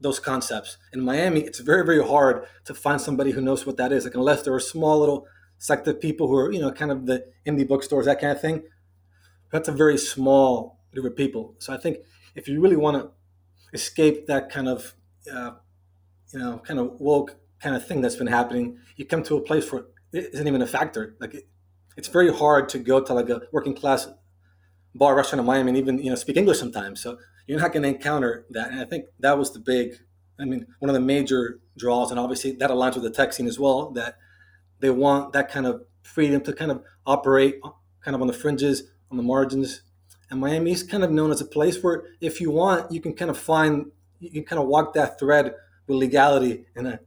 those 0.00 0.18
concepts. 0.18 0.76
In 0.92 1.00
Miami, 1.00 1.40
it's 1.40 1.60
very, 1.60 1.84
very 1.84 2.04
hard 2.04 2.46
to 2.64 2.74
find 2.74 3.00
somebody 3.00 3.30
who 3.30 3.40
knows 3.40 3.64
what 3.64 3.76
that 3.76 3.92
is. 3.92 4.04
Like 4.04 4.14
unless 4.14 4.42
there 4.42 4.54
are 4.54 4.60
small 4.60 4.98
little 4.98 5.26
sect 5.58 5.86
of 5.86 6.00
people 6.00 6.28
who 6.28 6.36
are, 6.36 6.52
you 6.52 6.60
know, 6.60 6.72
kind 6.72 6.90
of 6.90 7.06
the 7.06 7.26
indie 7.46 7.66
bookstores, 7.66 8.06
that 8.06 8.20
kind 8.20 8.32
of 8.32 8.40
thing. 8.40 8.64
That's 9.50 9.68
a 9.68 9.72
very 9.72 9.96
small 9.96 10.80
group 10.92 11.06
of 11.06 11.16
people. 11.16 11.54
So 11.58 11.72
I 11.72 11.76
think 11.76 11.98
if 12.34 12.48
you 12.48 12.60
really 12.60 12.76
want 12.76 12.96
to 13.02 13.10
escape 13.72 14.26
that 14.26 14.50
kind 14.50 14.68
of, 14.68 14.94
uh, 15.32 15.52
you 16.32 16.38
know, 16.38 16.58
kind 16.58 16.78
of 16.80 17.00
woke 17.00 17.36
kind 17.60 17.74
of 17.74 17.86
thing 17.86 18.00
that's 18.00 18.16
been 18.16 18.26
happening, 18.26 18.78
you 18.96 19.04
come 19.04 19.22
to 19.24 19.36
a 19.36 19.40
place 19.40 19.70
where 19.70 19.84
it 20.12 20.30
isn't 20.34 20.48
even 20.48 20.62
a 20.62 20.66
factor. 20.66 21.16
Like 21.20 21.34
it, 21.34 21.48
it's 21.96 22.08
very 22.08 22.32
hard 22.32 22.68
to 22.70 22.78
go 22.78 23.00
to 23.00 23.14
like 23.14 23.28
a 23.28 23.42
working 23.52 23.74
class 23.74 24.08
bar 24.94 25.14
restaurant 25.14 25.40
in 25.40 25.46
Miami 25.46 25.70
and 25.70 25.78
even 25.78 25.98
you 25.98 26.10
know 26.10 26.16
speak 26.16 26.36
English 26.36 26.58
sometimes. 26.58 27.00
So 27.00 27.18
you're 27.46 27.60
not 27.60 27.72
going 27.72 27.82
to 27.82 27.88
encounter 27.88 28.46
that. 28.50 28.70
And 28.70 28.80
I 28.80 28.84
think 28.84 29.06
that 29.20 29.38
was 29.38 29.52
the 29.52 29.60
big, 29.60 29.92
I 30.38 30.44
mean, 30.44 30.66
one 30.80 30.88
of 30.88 30.94
the 30.94 31.00
major 31.00 31.60
draws, 31.76 32.10
and 32.10 32.18
obviously 32.18 32.52
that 32.52 32.70
aligns 32.70 32.94
with 32.94 33.04
the 33.04 33.10
tech 33.10 33.32
scene 33.32 33.46
as 33.46 33.58
well. 33.58 33.90
That 33.92 34.16
they 34.80 34.90
want 34.90 35.32
that 35.32 35.50
kind 35.50 35.66
of 35.66 35.82
freedom 36.02 36.40
to 36.42 36.52
kind 36.52 36.70
of 36.70 36.82
operate 37.06 37.60
kind 38.06 38.14
of 38.14 38.20
on 38.20 38.28
the 38.28 38.32
fringes, 38.32 38.84
on 39.10 39.16
the 39.16 39.22
margins, 39.22 39.82
And 40.30 40.40
Miami 40.40 40.72
is 40.72 40.82
kind 40.82 41.02
of 41.02 41.10
known 41.10 41.30
as 41.32 41.40
a 41.40 41.44
place 41.44 41.82
where, 41.82 42.04
if 42.20 42.40
you 42.40 42.50
want, 42.50 42.92
you 42.92 43.00
can 43.00 43.14
kind 43.14 43.30
of 43.30 43.38
find, 43.38 43.86
you 44.20 44.30
can 44.30 44.44
kind 44.44 44.60
of 44.60 44.68
walk 44.68 44.94
that 44.94 45.18
thread 45.18 45.54
with 45.86 45.98
legality 45.98 46.66
and 46.76 46.98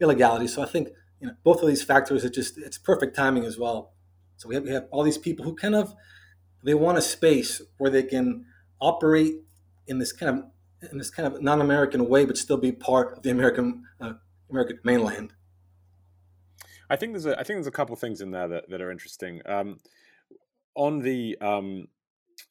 illegality. 0.00 0.46
So 0.48 0.62
I 0.62 0.66
think 0.66 0.88
you 1.20 1.28
know 1.28 1.34
both 1.44 1.62
of 1.62 1.68
these 1.68 1.82
factors 1.82 2.24
are 2.24 2.30
just 2.30 2.58
it's 2.58 2.78
perfect 2.78 3.16
timing 3.16 3.44
as 3.44 3.58
well. 3.58 3.92
So 4.36 4.48
we 4.48 4.54
have, 4.54 4.64
we 4.64 4.70
have 4.70 4.86
all 4.90 5.02
these 5.02 5.18
people 5.18 5.44
who 5.44 5.54
kind 5.54 5.74
of 5.74 5.94
they 6.62 6.74
want 6.74 6.98
a 6.98 7.02
space 7.02 7.62
where 7.78 7.90
they 7.90 8.02
can 8.02 8.44
operate 8.80 9.34
in 9.86 9.98
this 9.98 10.12
kind 10.12 10.38
of 10.38 10.90
in 10.90 10.98
this 10.98 11.10
kind 11.10 11.26
of 11.26 11.40
non-American 11.42 12.08
way, 12.08 12.24
but 12.24 12.36
still 12.36 12.58
be 12.58 12.72
part 12.72 13.16
of 13.16 13.22
the 13.22 13.30
American 13.30 13.84
uh, 14.00 14.14
American 14.50 14.78
mainland. 14.84 15.32
I 16.88 16.96
think 16.96 17.12
there's 17.12 17.26
a 17.26 17.32
I 17.32 17.42
think 17.42 17.56
there's 17.56 17.66
a 17.66 17.72
couple 17.72 17.96
things 17.96 18.20
in 18.20 18.30
there 18.30 18.48
that, 18.48 18.70
that 18.70 18.80
are 18.80 18.90
interesting. 18.90 19.42
Um, 19.46 19.80
on 20.74 21.00
the 21.00 21.38
um, 21.40 21.88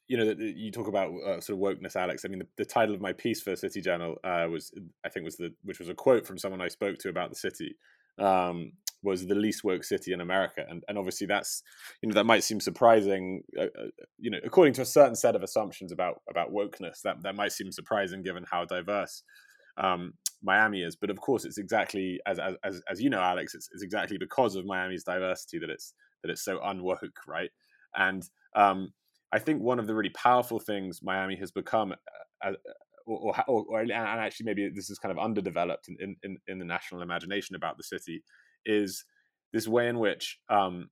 you 0.08 0.16
know, 0.16 0.26
that 0.26 0.38
you 0.38 0.70
talk 0.70 0.88
about 0.88 1.10
uh, 1.26 1.40
sort 1.40 1.58
of 1.58 1.78
wokeness, 1.78 1.96
Alex. 1.96 2.24
I 2.24 2.28
mean, 2.28 2.40
the, 2.40 2.46
the, 2.58 2.64
title 2.64 2.94
of 2.94 3.00
my 3.00 3.12
piece 3.12 3.42
for 3.42 3.56
City 3.56 3.80
Journal 3.80 4.16
uh, 4.22 4.46
was, 4.50 4.72
I 5.04 5.08
think, 5.08 5.24
was 5.24 5.36
the 5.36 5.52
which 5.62 5.78
was 5.78 5.88
a 5.88 5.94
quote 5.94 6.26
from 6.26 6.38
someone 6.38 6.60
I 6.60 6.68
spoke 6.68 6.98
to 6.98 7.08
about 7.08 7.30
the 7.30 7.36
city. 7.36 7.76
Um, 8.18 8.72
was 9.02 9.26
the 9.26 9.34
least 9.34 9.62
woke 9.62 9.84
city 9.84 10.12
in 10.12 10.20
America, 10.20 10.64
and 10.68 10.82
and 10.88 10.96
obviously 10.96 11.26
that's 11.26 11.62
you 12.02 12.08
know 12.08 12.14
that 12.14 12.24
might 12.24 12.44
seem 12.44 12.60
surprising. 12.60 13.42
Uh, 13.58 13.64
uh 13.64 13.88
you 14.18 14.30
know, 14.30 14.38
according 14.44 14.74
to 14.74 14.82
a 14.82 14.86
certain 14.86 15.16
set 15.16 15.36
of 15.36 15.42
assumptions 15.42 15.92
about 15.92 16.22
about 16.30 16.52
wokeness, 16.52 17.02
that 17.02 17.22
that 17.22 17.34
might 17.34 17.52
seem 17.52 17.72
surprising 17.72 18.22
given 18.22 18.44
how 18.50 18.64
diverse 18.64 19.22
um, 19.76 20.14
Miami 20.42 20.82
is. 20.82 20.96
But 20.96 21.10
of 21.10 21.20
course, 21.20 21.44
it's 21.44 21.58
exactly 21.58 22.20
as 22.26 22.38
as 22.64 22.80
as 22.90 23.00
you 23.00 23.10
know, 23.10 23.20
Alex. 23.20 23.54
It's, 23.54 23.68
it's 23.72 23.82
exactly 23.82 24.18
because 24.18 24.56
of 24.56 24.64
Miami's 24.64 25.04
diversity 25.04 25.58
that 25.58 25.70
it's 25.70 25.94
that 26.22 26.30
it's 26.30 26.44
so 26.44 26.58
unwoke, 26.58 27.26
right? 27.26 27.50
And 27.94 28.22
um, 28.54 28.92
I 29.36 29.38
think 29.38 29.60
one 29.60 29.78
of 29.78 29.86
the 29.86 29.94
really 29.94 30.10
powerful 30.10 30.58
things 30.58 31.00
Miami 31.02 31.36
has 31.36 31.50
become, 31.50 31.92
uh, 31.92 32.48
uh 32.48 32.52
or, 33.04 33.34
or, 33.46 33.64
or, 33.68 33.80
and 33.80 33.92
actually 33.92 34.46
maybe 34.46 34.70
this 34.74 34.88
is 34.88 34.98
kind 34.98 35.12
of 35.12 35.22
underdeveloped 35.22 35.88
in, 35.88 36.16
in, 36.22 36.38
in 36.48 36.58
the 36.58 36.64
national 36.64 37.02
imagination 37.02 37.54
about 37.54 37.76
the 37.76 37.84
city, 37.84 38.24
is 38.64 39.04
this 39.52 39.68
way 39.68 39.88
in 39.88 39.98
which, 39.98 40.38
um, 40.48 40.88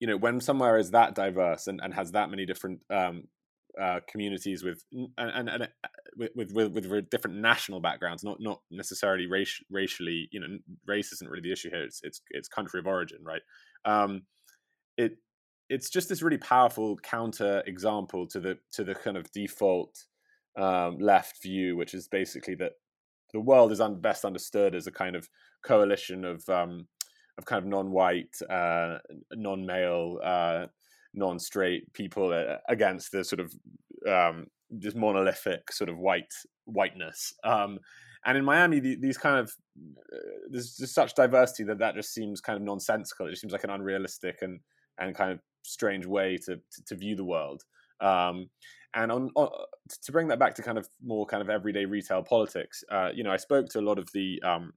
you 0.00 0.08
know, 0.08 0.16
when 0.16 0.40
somewhere 0.40 0.78
is 0.78 0.90
that 0.90 1.14
diverse 1.14 1.68
and, 1.68 1.80
and 1.80 1.94
has 1.94 2.10
that 2.10 2.28
many 2.28 2.44
different 2.44 2.80
um, 2.90 3.22
uh, 3.80 4.00
communities 4.08 4.64
with 4.64 4.82
and, 4.92 5.08
and, 5.16 5.48
and 5.48 5.62
uh, 5.62 5.88
with, 6.16 6.52
with, 6.52 6.86
with 6.86 7.08
different 7.08 7.36
national 7.36 7.80
backgrounds, 7.80 8.24
not 8.24 8.38
not 8.40 8.60
necessarily 8.70 9.26
race, 9.26 9.62
racially. 9.70 10.28
You 10.32 10.40
know, 10.40 10.46
race 10.86 11.12
isn't 11.12 11.30
really 11.30 11.42
the 11.42 11.52
issue 11.52 11.70
here. 11.70 11.84
It's 11.84 12.00
it's 12.02 12.20
it's 12.30 12.48
country 12.48 12.80
of 12.80 12.86
origin, 12.86 13.18
right? 13.24 13.42
Um, 13.84 14.22
it 14.96 15.18
it's 15.68 15.90
just 15.90 16.08
this 16.08 16.22
really 16.22 16.38
powerful 16.38 16.96
counter 16.98 17.62
example 17.66 18.26
to 18.28 18.40
the 18.40 18.58
to 18.72 18.84
the 18.84 18.94
kind 18.94 19.16
of 19.16 19.30
default 19.32 20.04
um, 20.56 20.98
left 20.98 21.42
view, 21.42 21.76
which 21.76 21.94
is 21.94 22.08
basically 22.08 22.54
that 22.56 22.72
the 23.32 23.40
world 23.40 23.72
is 23.72 23.80
un- 23.80 24.00
best 24.00 24.24
understood 24.24 24.74
as 24.74 24.86
a 24.86 24.92
kind 24.92 25.16
of 25.16 25.28
coalition 25.64 26.24
of 26.24 26.48
um, 26.48 26.86
of 27.38 27.44
kind 27.44 27.62
of 27.62 27.68
non-white, 27.68 28.36
uh, 28.48 28.98
non-male, 29.32 30.20
uh, 30.22 30.66
non-straight 31.14 31.92
people 31.92 32.32
uh, 32.32 32.58
against 32.68 33.10
the 33.10 33.24
sort 33.24 33.40
of 33.40 33.52
um, 34.08 34.46
this 34.70 34.94
monolithic 34.94 35.72
sort 35.72 35.90
of 35.90 35.98
white 35.98 36.32
whiteness. 36.66 37.32
Um, 37.42 37.78
and 38.26 38.38
in 38.38 38.44
Miami, 38.44 38.80
the, 38.80 38.96
these 39.00 39.18
kind 39.18 39.38
of 39.38 39.52
uh, 40.12 40.16
there's 40.50 40.76
just 40.76 40.94
such 40.94 41.14
diversity 41.14 41.64
that 41.64 41.78
that 41.78 41.94
just 41.94 42.14
seems 42.14 42.40
kind 42.40 42.56
of 42.56 42.62
nonsensical. 42.62 43.26
It 43.26 43.30
just 43.30 43.42
seems 43.42 43.52
like 43.52 43.64
an 43.64 43.70
unrealistic 43.70 44.38
and 44.42 44.60
and 44.98 45.14
kind 45.14 45.32
of 45.32 45.40
strange 45.64 46.06
way 46.06 46.36
to 46.38 46.56
to, 46.56 46.84
to 46.86 46.94
view 46.96 47.16
the 47.16 47.24
world. 47.24 47.64
Um, 48.00 48.50
and 48.94 49.10
on, 49.10 49.30
on, 49.34 49.48
to 50.02 50.12
bring 50.12 50.28
that 50.28 50.38
back 50.38 50.54
to 50.54 50.62
kind 50.62 50.78
of 50.78 50.88
more 51.04 51.26
kind 51.26 51.42
of 51.42 51.50
everyday 51.50 51.84
retail 51.84 52.22
politics, 52.22 52.84
uh, 52.92 53.10
you 53.12 53.24
know, 53.24 53.32
I 53.32 53.36
spoke 53.36 53.68
to 53.70 53.80
a 53.80 53.82
lot 53.82 53.98
of 53.98 54.08
the 54.12 54.40
um, 54.44 54.72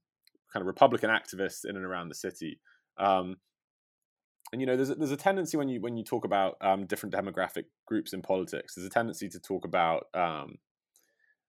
kind 0.51 0.62
of 0.62 0.67
Republican 0.67 1.10
activists 1.10 1.65
in 1.65 1.75
and 1.75 1.86
around 1.86 2.10
the 2.10 2.15
city. 2.15 2.60
Um, 2.98 3.38
and 4.51 4.62
you 4.62 4.65
know, 4.65 4.75
there's 4.75 4.89
a, 4.89 4.96
there's 4.96 5.12
a 5.12 5.17
tendency 5.17 5.58
when 5.58 5.70
you 5.70 5.82
when 5.82 5.98
you 5.98 6.03
talk 6.03 6.25
about 6.25 6.56
um, 6.62 6.86
different 6.86 7.13
demographic 7.13 7.65
groups 7.86 8.13
in 8.13 8.22
politics, 8.22 8.75
there's 8.75 8.88
a 8.88 8.91
tendency 8.91 9.29
to 9.29 9.39
talk 9.39 9.65
about 9.65 10.08
um, 10.13 10.56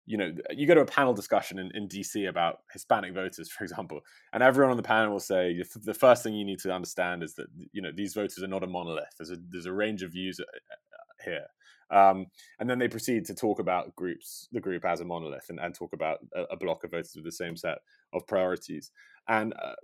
you 0.05 0.17
know, 0.17 0.31
you 0.51 0.67
go 0.67 0.73
to 0.73 0.81
a 0.81 0.85
panel 0.85 1.13
discussion 1.13 1.59
in, 1.59 1.71
in 1.73 1.87
DC 1.87 2.27
about 2.27 2.59
Hispanic 2.73 3.13
voters, 3.13 3.49
for 3.57 3.63
example, 3.63 4.01
and 4.33 4.43
everyone 4.43 4.71
on 4.71 4.77
the 4.77 4.83
panel 4.83 5.13
will 5.13 5.19
say 5.19 5.61
the 5.83 5.93
first 5.93 6.23
thing 6.23 6.33
you 6.33 6.45
need 6.45 6.59
to 6.59 6.73
understand 6.73 7.23
is 7.23 7.35
that 7.35 7.47
you 7.71 7.81
know 7.81 7.91
these 7.95 8.13
voters 8.13 8.39
are 8.43 8.47
not 8.47 8.63
a 8.63 8.67
monolith. 8.67 9.13
There's 9.17 9.31
a 9.31 9.37
there's 9.49 9.65
a 9.65 9.73
range 9.73 10.03
of 10.03 10.11
views 10.11 10.39
uh, 10.39 10.43
uh, 10.43 11.23
here, 11.23 11.47
um, 11.91 12.27
and 12.59 12.69
then 12.69 12.79
they 12.79 12.87
proceed 12.87 13.25
to 13.25 13.35
talk 13.35 13.59
about 13.59 13.95
groups, 13.95 14.47
the 14.51 14.59
group 14.59 14.85
as 14.85 15.01
a 15.01 15.05
monolith, 15.05 15.49
and, 15.49 15.59
and 15.59 15.75
talk 15.75 15.93
about 15.93 16.19
a, 16.33 16.43
a, 16.43 16.57
block 16.57 16.83
of 16.83 16.91
voters 16.91 17.13
with 17.15 17.25
the 17.25 17.31
same 17.31 17.55
set 17.57 17.79
of 18.13 18.25
priorities. 18.27 18.91
And 19.27 19.53
uh, 19.61 19.75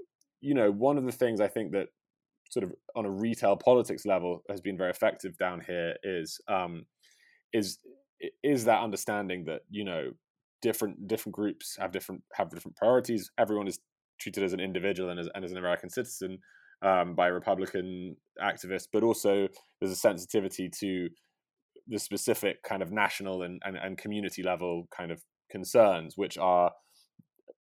you 0.42 0.54
know, 0.54 0.72
one 0.72 0.98
of 0.98 1.06
the 1.06 1.12
things 1.12 1.42
I 1.42 1.48
think 1.48 1.72
that 1.74 1.90
sort 2.50 2.64
of 2.64 2.74
on 2.96 3.06
a 3.06 3.12
retail 3.12 3.58
politics 3.58 4.06
level 4.06 4.42
has 4.50 4.62
been 4.62 4.78
very 4.78 4.90
effective 4.90 5.38
down 5.38 5.62
here 5.66 5.96
is 6.04 6.40
um, 6.48 6.86
is 7.54 7.80
is 8.44 8.66
that 8.66 8.82
understanding 8.82 9.46
that 9.46 9.62
you 9.70 9.84
know 9.84 10.12
different 10.62 11.08
different 11.08 11.36
groups 11.36 11.78
have 11.80 11.92
different 11.92 12.24
have 12.34 12.50
different 12.50 12.76
priorities. 12.78 13.30
Everyone 13.38 13.68
is 13.68 13.80
treated 14.20 14.44
as 14.44 14.54
an 14.54 14.60
individual 14.60 15.10
and 15.10 15.20
as, 15.20 15.30
and 15.36 15.46
as 15.46 15.52
an 15.52 15.58
American 15.58 15.90
citizen 15.90 16.40
um, 16.82 17.16
by 17.16 17.28
Republican 17.28 18.16
activists, 18.42 18.88
but 18.92 19.04
also 19.04 19.48
there's 19.80 19.92
a 19.92 19.96
sensitivity 19.96 20.70
to 20.80 21.10
the 21.88 22.00
specific 22.00 22.62
kind 22.64 22.82
of 22.82 22.92
national 22.92 23.44
and, 23.44 23.62
and, 23.66 23.78
and 23.78 23.98
community 23.98 24.44
level 24.44 24.88
kind 24.96 25.12
of 25.12 25.22
concerns, 25.50 26.18
which 26.18 26.38
are, 26.38 26.72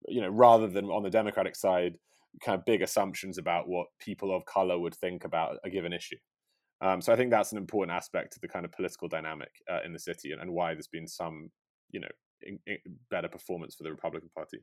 you 0.08 0.22
know, 0.22 0.30
rather 0.30 0.68
than 0.68 0.86
on 0.86 1.04
the 1.04 1.10
Democratic 1.10 1.56
side, 1.56 1.96
kind 2.44 2.58
of 2.58 2.66
big 2.66 2.82
assumptions 2.82 3.38
about 3.38 3.68
what 3.68 3.88
people 4.00 4.36
of 4.36 4.46
color 4.46 4.80
would 4.80 4.96
think 4.96 5.24
about 5.24 5.58
a 5.64 5.70
given 5.70 5.94
issue. 5.94 6.18
Um, 6.82 7.02
so 7.02 7.14
I 7.14 7.16
think 7.16 7.32
that's 7.32 7.52
an 7.52 7.58
important 7.58 7.96
aspect 7.96 8.36
of 8.36 8.42
the 8.42 8.48
kind 8.48 8.66
of 8.66 8.72
political 8.72 9.08
dynamic 9.08 9.52
uh, 9.72 9.80
in 9.86 9.94
the 9.94 10.00
city 10.00 10.32
and, 10.32 10.42
and, 10.42 10.52
why 10.52 10.74
there's 10.74 10.88
been 10.88 11.08
some, 11.08 11.50
you 11.90 12.02
know, 12.02 12.08
in, 12.42 12.60
in 12.68 12.78
better 13.10 13.30
performance 13.30 13.76
for 13.76 13.84
the 13.84 13.92
Republican 13.92 14.30
Party. 14.36 14.60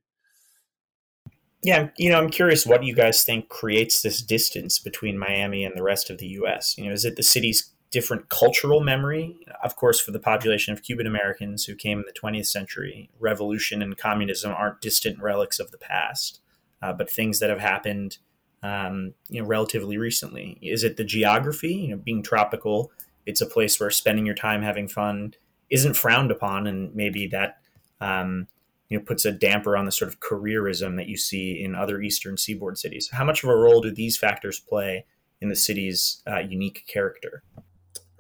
Yeah, 1.63 1.89
you 1.97 2.11
know, 2.11 2.19
I'm 2.19 2.31
curious 2.31 2.67
what 2.67 2.83
you 2.83 2.95
guys 2.95 3.23
think 3.23 3.49
creates 3.49 4.03
this 4.03 4.21
distance 4.21 4.79
between 4.81 5.17
Miami 5.17 5.65
and 5.65 5.77
the 5.77 5.83
rest 5.83 6.11
of 6.11 6.19
the 6.19 6.27
U.S. 6.29 6.77
You 6.77 6.87
know, 6.87 6.93
is 6.93 7.05
it 7.05 7.17
the 7.17 7.23
city's 7.23 7.71
different 7.93 8.29
cultural 8.31 8.81
memory? 8.81 9.37
Of 9.63 9.77
course, 9.77 10.01
for 10.01 10.11
the 10.11 10.19
population 10.19 10.73
of 10.73 10.83
Cuban 10.83 11.07
Americans 11.07 11.65
who 11.65 11.77
came 11.77 11.99
in 11.99 12.05
the 12.05 12.19
20th 12.21 12.47
century, 12.47 13.11
revolution 13.21 13.81
and 13.81 13.97
communism 13.97 14.51
aren't 14.51 14.81
distant 14.81 15.23
relics 15.23 15.61
of 15.61 15.71
the 15.71 15.79
past, 15.79 16.41
uh, 16.83 16.93
but 16.93 17.09
things 17.09 17.39
that 17.39 17.51
have 17.51 17.61
happened 17.61 18.19
um, 18.63 19.15
you 19.29 19.41
know, 19.41 19.47
relatively 19.47 19.99
recently? 19.99 20.59
Is 20.63 20.85
it 20.85 20.97
the 20.97 21.05
geography? 21.05 21.75
You 21.75 21.89
know, 21.89 21.97
being 21.97 22.23
tropical, 22.23 22.93
it's 23.27 23.41
a 23.41 23.47
place 23.47 23.79
where 23.79 23.91
spending 23.91 24.27
your 24.27 24.35
time 24.35 24.63
having 24.63 24.89
fun 24.89 25.35
isn't 25.71 25.95
frowned 25.95 26.31
upon, 26.31 26.67
and 26.67 26.95
maybe 26.95 27.27
that 27.29 27.59
um, 28.01 28.47
you 28.89 28.99
know 28.99 29.05
puts 29.05 29.25
a 29.25 29.33
damper 29.33 29.77
on 29.77 29.85
the 29.85 29.93
sort 29.93 30.11
of 30.13 30.21
careerism 30.21 30.97
that 30.97 31.09
you 31.09 31.17
see 31.17 31.63
in 31.63 31.75
other 31.75 32.01
eastern 32.01 32.37
seaboard 32.37 32.79
cities. 32.79 33.09
How 33.13 33.25
much 33.25 33.43
of 33.43 33.51
a 33.51 33.57
role 33.57 33.81
do 33.81 33.91
these 33.91 34.17
factors 34.17 34.61
play 34.61 35.07
in 35.41 35.49
the 35.49 35.57
city's 35.57 36.23
uh, 36.31 36.39
unique 36.39 36.85
character? 36.87 37.43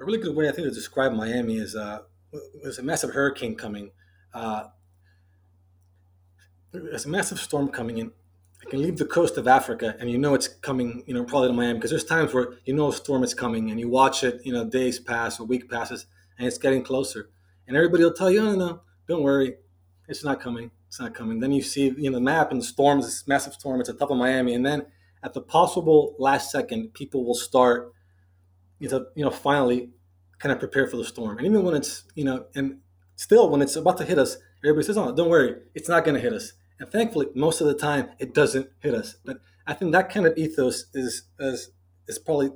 A 0.00 0.04
really 0.04 0.18
good 0.18 0.34
way 0.34 0.48
I 0.48 0.52
think 0.52 0.66
to 0.66 0.74
describe 0.74 1.12
Miami 1.12 1.58
is 1.58 1.76
uh, 1.76 2.00
there's 2.62 2.78
a 2.78 2.82
massive 2.82 3.10
hurricane 3.10 3.54
coming. 3.54 3.92
Uh, 4.34 4.64
there's 6.72 7.04
a 7.04 7.08
massive 7.08 7.38
storm 7.38 7.68
coming 7.68 7.98
in 7.98 8.12
I 8.64 8.70
can 8.70 8.80
leave 8.80 8.96
the 8.96 9.04
coast 9.04 9.36
of 9.38 9.48
Africa 9.48 9.96
and 9.98 10.10
you 10.10 10.18
know 10.18 10.34
it's 10.34 10.46
coming, 10.48 11.02
you 11.06 11.14
know, 11.14 11.24
probably 11.24 11.48
to 11.48 11.54
Miami 11.54 11.74
because 11.74 11.90
there's 11.90 12.04
times 12.04 12.32
where 12.32 12.54
you 12.64 12.74
know 12.74 12.88
a 12.88 12.92
storm 12.92 13.24
is 13.24 13.34
coming 13.34 13.70
and 13.70 13.80
you 13.80 13.88
watch 13.88 14.22
it, 14.22 14.40
you 14.44 14.52
know, 14.52 14.64
days 14.64 15.00
pass, 15.00 15.40
a 15.40 15.44
week 15.44 15.68
passes, 15.70 16.06
and 16.38 16.46
it's 16.46 16.58
getting 16.58 16.82
closer. 16.82 17.30
And 17.66 17.76
everybody 17.76 18.04
will 18.04 18.12
tell 18.12 18.30
you, 18.30 18.40
oh, 18.40 18.54
no, 18.54 18.80
don't 19.08 19.22
worry, 19.22 19.56
it's 20.08 20.24
not 20.24 20.40
coming, 20.40 20.70
it's 20.86 21.00
not 21.00 21.14
coming. 21.14 21.40
Then 21.40 21.52
you 21.52 21.62
see, 21.62 21.92
you 21.96 22.10
know, 22.10 22.12
the 22.12 22.20
map 22.20 22.50
and 22.50 22.60
the 22.60 22.64
storms, 22.64 23.04
this 23.04 23.26
massive 23.26 23.54
storm, 23.54 23.80
it's 23.80 23.88
at 23.88 23.96
the 23.96 24.00
top 24.00 24.10
of 24.10 24.16
Miami. 24.16 24.54
And 24.54 24.64
then 24.64 24.86
at 25.22 25.34
the 25.34 25.40
possible 25.40 26.14
last 26.18 26.50
second, 26.50 26.94
people 26.94 27.24
will 27.24 27.34
start, 27.34 27.92
you 28.78 28.88
know, 28.88 29.06
you 29.14 29.24
know, 29.24 29.30
finally 29.30 29.90
kind 30.38 30.52
of 30.52 30.58
prepare 30.58 30.86
for 30.86 30.96
the 30.96 31.04
storm. 31.04 31.38
And 31.38 31.46
even 31.46 31.64
when 31.64 31.74
it's, 31.74 32.04
you 32.14 32.24
know, 32.24 32.46
and 32.54 32.78
still 33.16 33.48
when 33.48 33.62
it's 33.62 33.76
about 33.76 33.98
to 33.98 34.04
hit 34.04 34.18
us, 34.18 34.36
everybody 34.64 34.86
says, 34.86 34.98
oh, 34.98 35.14
don't 35.14 35.28
worry, 35.28 35.56
it's 35.74 35.88
not 35.88 36.04
going 36.04 36.14
to 36.14 36.20
hit 36.20 36.32
us 36.32 36.52
and 36.82 36.90
thankfully, 36.90 37.28
most 37.36 37.60
of 37.60 37.68
the 37.68 37.74
time, 37.74 38.08
it 38.18 38.34
doesn't 38.34 38.68
hit 38.80 38.92
us. 38.92 39.14
But 39.24 39.36
I 39.68 39.72
think 39.72 39.92
that 39.92 40.10
kind 40.10 40.26
of 40.26 40.36
ethos 40.36 40.86
is 40.92 41.28
is, 41.38 41.70
is 42.08 42.18
probably 42.18 42.50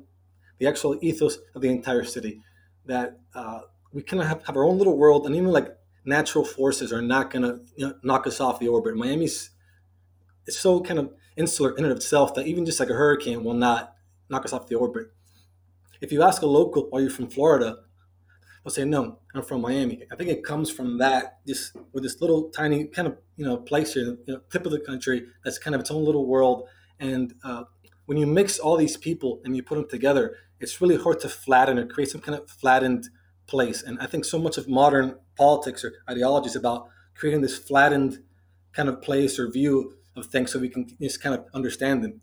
the 0.58 0.66
actual 0.66 0.98
ethos 1.00 1.38
of 1.54 1.62
the 1.62 1.68
entire 1.68 2.02
city. 2.02 2.42
That 2.86 3.20
uh, 3.36 3.60
we 3.92 4.02
kind 4.02 4.20
of 4.20 4.26
have, 4.26 4.44
have 4.46 4.56
our 4.56 4.64
own 4.64 4.78
little 4.78 4.98
world, 4.98 5.26
and 5.26 5.36
even 5.36 5.52
like 5.52 5.68
natural 6.04 6.44
forces 6.44 6.92
are 6.92 7.02
not 7.02 7.30
going 7.30 7.42
to 7.42 7.60
you 7.76 7.86
know, 7.86 7.94
knock 8.02 8.26
us 8.26 8.40
off 8.40 8.58
the 8.58 8.66
orbit. 8.66 8.96
Miami's 8.96 9.50
it's 10.44 10.58
so 10.58 10.80
kind 10.80 10.98
of 10.98 11.12
insular 11.36 11.70
in 11.76 11.84
and 11.84 11.92
of 11.92 11.98
itself 11.98 12.34
that 12.34 12.48
even 12.48 12.66
just 12.66 12.80
like 12.80 12.90
a 12.90 12.94
hurricane 12.94 13.44
will 13.44 13.54
not 13.54 13.94
knock 14.28 14.44
us 14.44 14.52
off 14.52 14.66
the 14.66 14.74
orbit. 14.74 15.06
If 16.00 16.10
you 16.10 16.24
ask 16.24 16.42
a 16.42 16.46
local, 16.46 16.88
are 16.92 17.00
you 17.00 17.10
from 17.10 17.28
Florida? 17.28 17.78
Will 18.66 18.72
say, 18.72 18.84
"No, 18.84 19.20
I'm 19.32 19.42
from 19.42 19.60
Miami." 19.60 20.02
I 20.10 20.16
think 20.16 20.28
it 20.28 20.42
comes 20.42 20.70
from 20.70 20.98
that 20.98 21.38
just 21.46 21.76
with 21.92 22.02
this 22.02 22.20
little 22.20 22.50
tiny 22.50 22.86
kind 22.86 23.06
of 23.06 23.16
you 23.36 23.44
know 23.46 23.56
place 23.58 23.94
here, 23.94 24.18
you 24.26 24.34
know, 24.34 24.40
tip 24.50 24.66
of 24.66 24.72
the 24.72 24.80
country 24.80 25.24
that's 25.44 25.58
kind 25.58 25.74
of 25.76 25.80
its 25.80 25.90
own 25.92 26.04
little 26.04 26.26
world. 26.26 26.68
And 26.98 27.34
uh, 27.44 27.64
when 28.06 28.18
you 28.18 28.26
mix 28.26 28.58
all 28.58 28.76
these 28.76 28.96
people 28.96 29.40
and 29.44 29.54
you 29.54 29.62
put 29.62 29.76
them 29.76 29.88
together, 29.88 30.36
it's 30.58 30.80
really 30.80 30.96
hard 30.96 31.20
to 31.20 31.28
flatten 31.28 31.78
or 31.78 31.86
create 31.86 32.10
some 32.10 32.20
kind 32.20 32.36
of 32.36 32.50
flattened 32.50 33.08
place. 33.46 33.84
And 33.84 34.00
I 34.00 34.06
think 34.06 34.24
so 34.24 34.38
much 34.38 34.58
of 34.58 34.68
modern 34.68 35.14
politics 35.36 35.84
or 35.84 35.92
ideology 36.10 36.48
is 36.48 36.56
about 36.56 36.88
creating 37.14 37.42
this 37.42 37.56
flattened 37.56 38.18
kind 38.72 38.88
of 38.88 39.00
place 39.00 39.38
or 39.38 39.48
view 39.48 39.94
of 40.16 40.26
things 40.26 40.50
so 40.50 40.58
we 40.58 40.70
can 40.70 40.88
just 41.00 41.22
kind 41.22 41.36
of 41.36 41.44
understand 41.54 42.02
them. 42.02 42.20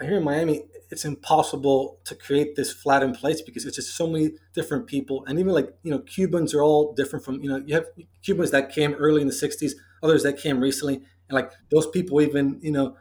Here 0.00 0.16
in 0.16 0.24
Miami, 0.24 0.64
it's 0.94 1.04
impossible 1.04 1.98
to 2.04 2.14
create 2.14 2.54
this 2.54 2.72
flattened 2.72 3.16
place 3.16 3.42
because 3.42 3.64
it's 3.64 3.74
just 3.74 3.96
so 3.96 4.06
many 4.06 4.30
different 4.54 4.86
people, 4.86 5.24
and 5.26 5.40
even 5.40 5.52
like 5.52 5.74
you 5.82 5.90
know, 5.90 5.98
Cubans 5.98 6.54
are 6.54 6.62
all 6.62 6.94
different 6.94 7.24
from 7.24 7.42
you 7.42 7.48
know 7.48 7.60
you 7.66 7.74
have 7.74 7.86
Cubans 8.22 8.52
that 8.52 8.72
came 8.72 8.94
early 8.94 9.20
in 9.20 9.26
the 9.26 9.34
'60s, 9.34 9.72
others 10.04 10.22
that 10.22 10.38
came 10.38 10.60
recently, 10.60 10.94
and 10.94 11.32
like 11.32 11.50
those 11.72 11.88
people 11.88 12.20
even 12.20 12.60
you 12.62 12.70
know 12.70 12.96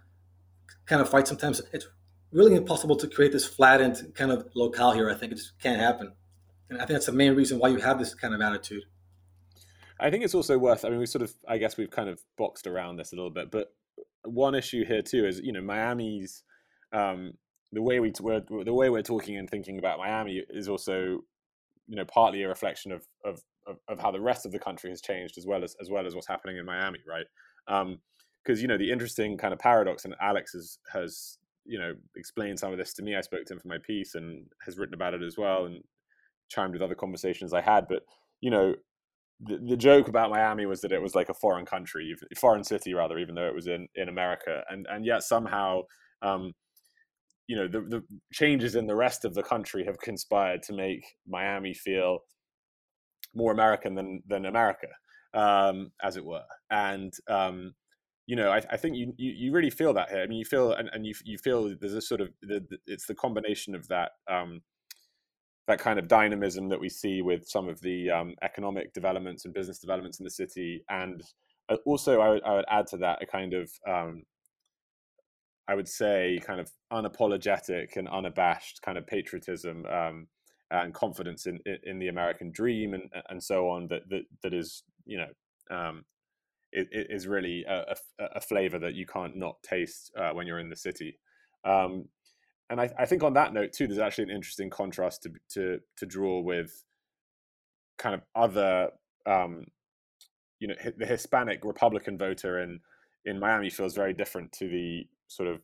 kind 0.88 1.04
of 1.04 1.08
fight 1.08 1.28
sometimes. 1.28 1.62
It's 1.72 1.88
really 2.32 2.56
impossible 2.56 2.96
to 2.96 3.08
create 3.08 3.32
this 3.32 3.46
flattened 3.46 4.16
kind 4.16 4.32
of 4.32 4.50
locale 4.56 4.94
here. 4.94 5.08
I 5.08 5.14
think 5.14 5.32
it 5.32 5.36
just 5.36 5.54
can't 5.62 5.80
happen. 5.80 6.14
And 6.70 6.82
I 6.82 6.86
think 6.86 6.96
that's 6.96 7.06
the 7.06 7.12
main 7.12 7.36
reason 7.36 7.60
why 7.60 7.68
you 7.68 7.78
have 7.78 8.00
this 8.00 8.16
kind 8.16 8.34
of 8.34 8.42
attitude. 8.42 8.82
I 10.00 10.10
think 10.10 10.24
it's 10.24 10.34
also 10.34 10.58
worth. 10.58 10.84
I 10.84 10.90
mean, 10.90 10.98
we 10.98 11.06
sort 11.06 11.22
of, 11.22 11.32
I 11.48 11.60
guess, 11.60 11.78
we've 11.78 11.92
kind 11.92 12.10
of 12.10 12.20
boxed 12.38 12.66
around 12.66 12.96
this 12.96 13.14
a 13.14 13.16
little 13.16 13.30
bit, 13.30 13.52
but 13.52 13.72
one 14.24 14.56
issue 14.56 14.84
here 14.84 15.04
too 15.04 15.28
is, 15.28 15.40
you 15.40 15.52
know, 15.52 15.62
Miami's 15.62 16.44
um, 16.92 17.34
the 17.74 17.82
way 17.82 18.00
we 18.00 18.14
we're, 18.22 18.42
the 18.64 18.74
way 18.74 18.90
we're 18.90 19.02
talking 19.02 19.38
and 19.38 19.50
thinking 19.50 19.80
about 19.80 19.98
Miami 19.98 20.44
is 20.50 20.70
also, 20.70 21.24
you 21.88 21.96
know, 21.96 22.06
partly 22.06 22.44
a 22.44 22.48
reflection 22.48 22.92
of 22.92 23.06
of 23.26 23.42
of, 23.68 23.78
of 23.88 24.00
how 24.00 24.12
the 24.12 24.22
rest 24.22 24.46
of 24.46 24.52
the 24.52 24.60
country 24.60 24.90
has 24.90 25.02
changed 25.02 25.38
as 25.38 25.46
well 25.46 25.64
as 25.64 25.76
as 25.82 25.90
well 25.90 26.06
as 26.06 26.16
what's 26.16 26.28
happening 26.28 26.58
in 26.58 26.66
Miami, 26.66 27.00
right? 27.08 27.26
Because 27.66 28.60
um, 28.60 28.62
you 28.62 28.68
know 28.68 28.78
the 28.78 28.92
interesting 28.92 29.38
kind 29.38 29.54
of 29.54 29.60
paradox, 29.60 30.06
and 30.06 30.16
Alex 30.22 30.54
has 30.54 30.78
has 30.92 31.38
you 31.66 31.80
know 31.80 31.94
explained 32.16 32.60
some 32.60 32.72
of 32.72 32.78
this 32.78 32.94
to 32.94 33.04
me. 33.04 33.16
I 33.16 33.22
spoke 33.22 33.46
to 33.46 33.54
him 33.54 33.60
for 33.60 33.68
my 33.68 33.80
piece 33.86 34.16
and 34.16 34.46
has 34.66 34.78
written 34.78 34.94
about 34.94 35.14
it 35.14 35.24
as 35.24 35.38
well, 35.38 35.66
and 35.66 35.84
chimed 36.50 36.74
with 36.74 36.82
other 36.82 36.96
conversations 36.96 37.54
I 37.54 37.62
had. 37.62 37.88
But 37.88 38.04
you 38.42 38.52
know, 38.52 38.76
the, 39.40 39.58
the 39.58 39.78
joke 39.78 40.08
about 40.08 40.30
Miami 40.30 40.66
was 40.66 40.82
that 40.82 40.92
it 40.92 41.02
was 41.02 41.16
like 41.16 41.30
a 41.30 41.34
foreign 41.34 41.66
country, 41.66 42.16
foreign 42.38 42.64
city 42.64 42.94
rather, 42.94 43.18
even 43.18 43.36
though 43.36 43.48
it 43.48 43.56
was 43.56 43.68
in 43.68 43.88
in 43.96 44.10
America, 44.10 44.64
and 44.70 44.86
and 44.90 45.06
yet 45.06 45.24
somehow. 45.24 45.82
Um, 46.22 46.54
you 47.48 47.56
know 47.56 47.68
the, 47.68 47.82
the 47.82 48.04
changes 48.32 48.76
in 48.76 48.88
the 48.88 48.96
rest 48.96 49.26
of 49.26 49.34
the 49.34 49.44
country 49.44 49.86
have 49.86 50.00
conspired 50.00 50.64
to 50.64 50.74
make 50.74 51.04
Miami 51.28 51.74
feel 51.74 52.20
more 53.36 53.52
American 53.52 53.96
than 53.96 54.22
than 54.28 54.46
America, 54.46 54.88
um, 55.34 55.92
as 56.02 56.18
it 56.18 56.26
were. 56.26 56.44
And 56.70 57.14
um, 57.28 57.74
you 58.26 58.36
know, 58.36 58.52
I, 58.52 58.62
I 58.72 58.78
think 58.78 58.96
you, 58.96 59.14
you, 59.18 59.32
you 59.32 59.52
really 59.52 59.70
feel 59.70 59.94
that 59.94 60.10
here. 60.10 60.22
I 60.22 60.28
mean, 60.28 60.40
you 60.40 60.46
feel 60.46 60.74
and, 60.74 60.90
and 60.94 61.06
you 61.06 61.14
you 61.26 61.38
feel 61.38 61.76
there's 61.80 61.94
a 61.94 62.02
sort 62.02 62.22
of 62.22 62.30
the, 62.42 62.66
the, 62.70 62.78
it's 62.88 63.06
the 63.06 63.16
combination 63.16 63.76
of 63.76 63.88
that 63.90 64.12
um, 64.30 64.62
that 65.68 65.80
kind 65.80 66.00
of 66.00 66.08
dynamism 66.08 66.70
that 66.70 66.80
we 66.80 66.90
see 66.90 67.22
with 67.22 67.48
some 67.48 67.68
of 67.68 67.80
the 67.82 68.10
um, 68.10 68.36
economic 68.42 68.94
developments 68.94 69.46
and 69.46 69.54
business 69.54 69.80
developments 69.80 70.20
in 70.20 70.24
the 70.24 70.32
city, 70.32 70.84
and 70.90 71.24
uh, 71.70 71.78
also 71.86 72.22
I 72.22 72.30
would, 72.30 72.44
I 72.44 72.54
would 72.56 72.66
add 72.70 72.88
to 72.88 72.98
that 72.98 73.22
a 73.22 73.26
kind 73.26 73.54
of 73.54 73.72
um, 73.88 74.24
I 75.68 75.76
would 75.76 75.88
say 75.88 76.40
kind 76.46 76.60
of 76.60 76.72
unapologetic 76.92 77.96
and 77.96 78.08
unabashed 78.10 78.82
kind 78.82 78.98
of 78.98 79.08
patriotism 79.08 79.86
um, 79.86 80.28
and 80.72 80.94
confidence 80.94 81.46
in, 81.46 81.60
in 81.84 82.00
the 82.00 82.10
American 82.10 82.52
dream 82.52 82.94
and 82.94 83.10
and 83.30 83.42
so 83.42 83.70
on 83.70 83.88
that 83.88 84.10
that, 84.10 84.24
that 84.42 84.54
is 84.54 84.84
you 85.06 85.18
know 85.18 85.76
um, 85.76 86.04
it, 86.74 86.88
it 86.92 87.08
is 87.10 87.28
really 87.28 87.64
a, 87.68 87.96
a, 88.20 88.26
a, 88.36 88.42
flavor 88.42 88.80
that 88.80 88.96
you 88.96 89.06
can't 89.06 89.38
not 89.38 89.62
taste 89.64 90.12
uh, 90.18 90.32
when 90.32 90.48
you're 90.48 90.60
in 90.60 90.70
the 90.70 90.76
city. 90.76 91.20
Um, 91.64 92.06
and 92.70 92.82
I, 92.82 92.90
I, 92.98 93.06
think 93.06 93.24
on 93.24 93.34
that 93.36 93.54
note 93.54 93.72
too, 93.74 93.88
there's 93.88 94.00
actually 94.00 94.26
an 94.26 94.32
interesting 94.32 94.70
contrast 94.70 95.24
to 95.24 95.32
to 95.52 95.80
to 95.98 96.06
draw 96.06 96.42
with 96.42 96.84
kind 97.98 98.16
of 98.16 98.22
other, 98.36 98.90
um, 99.26 99.66
you 100.60 100.68
know, 100.68 100.76
the 100.98 101.06
Hispanic 101.06 101.64
Republican 101.64 102.18
voter 102.18 102.62
in 102.62 102.80
in 103.26 103.40
Miami 103.40 103.70
feels 103.70 103.96
very 103.96 104.14
different 104.14 104.52
to 104.54 104.68
the 104.68 105.08
sort 105.28 105.50
of, 105.50 105.62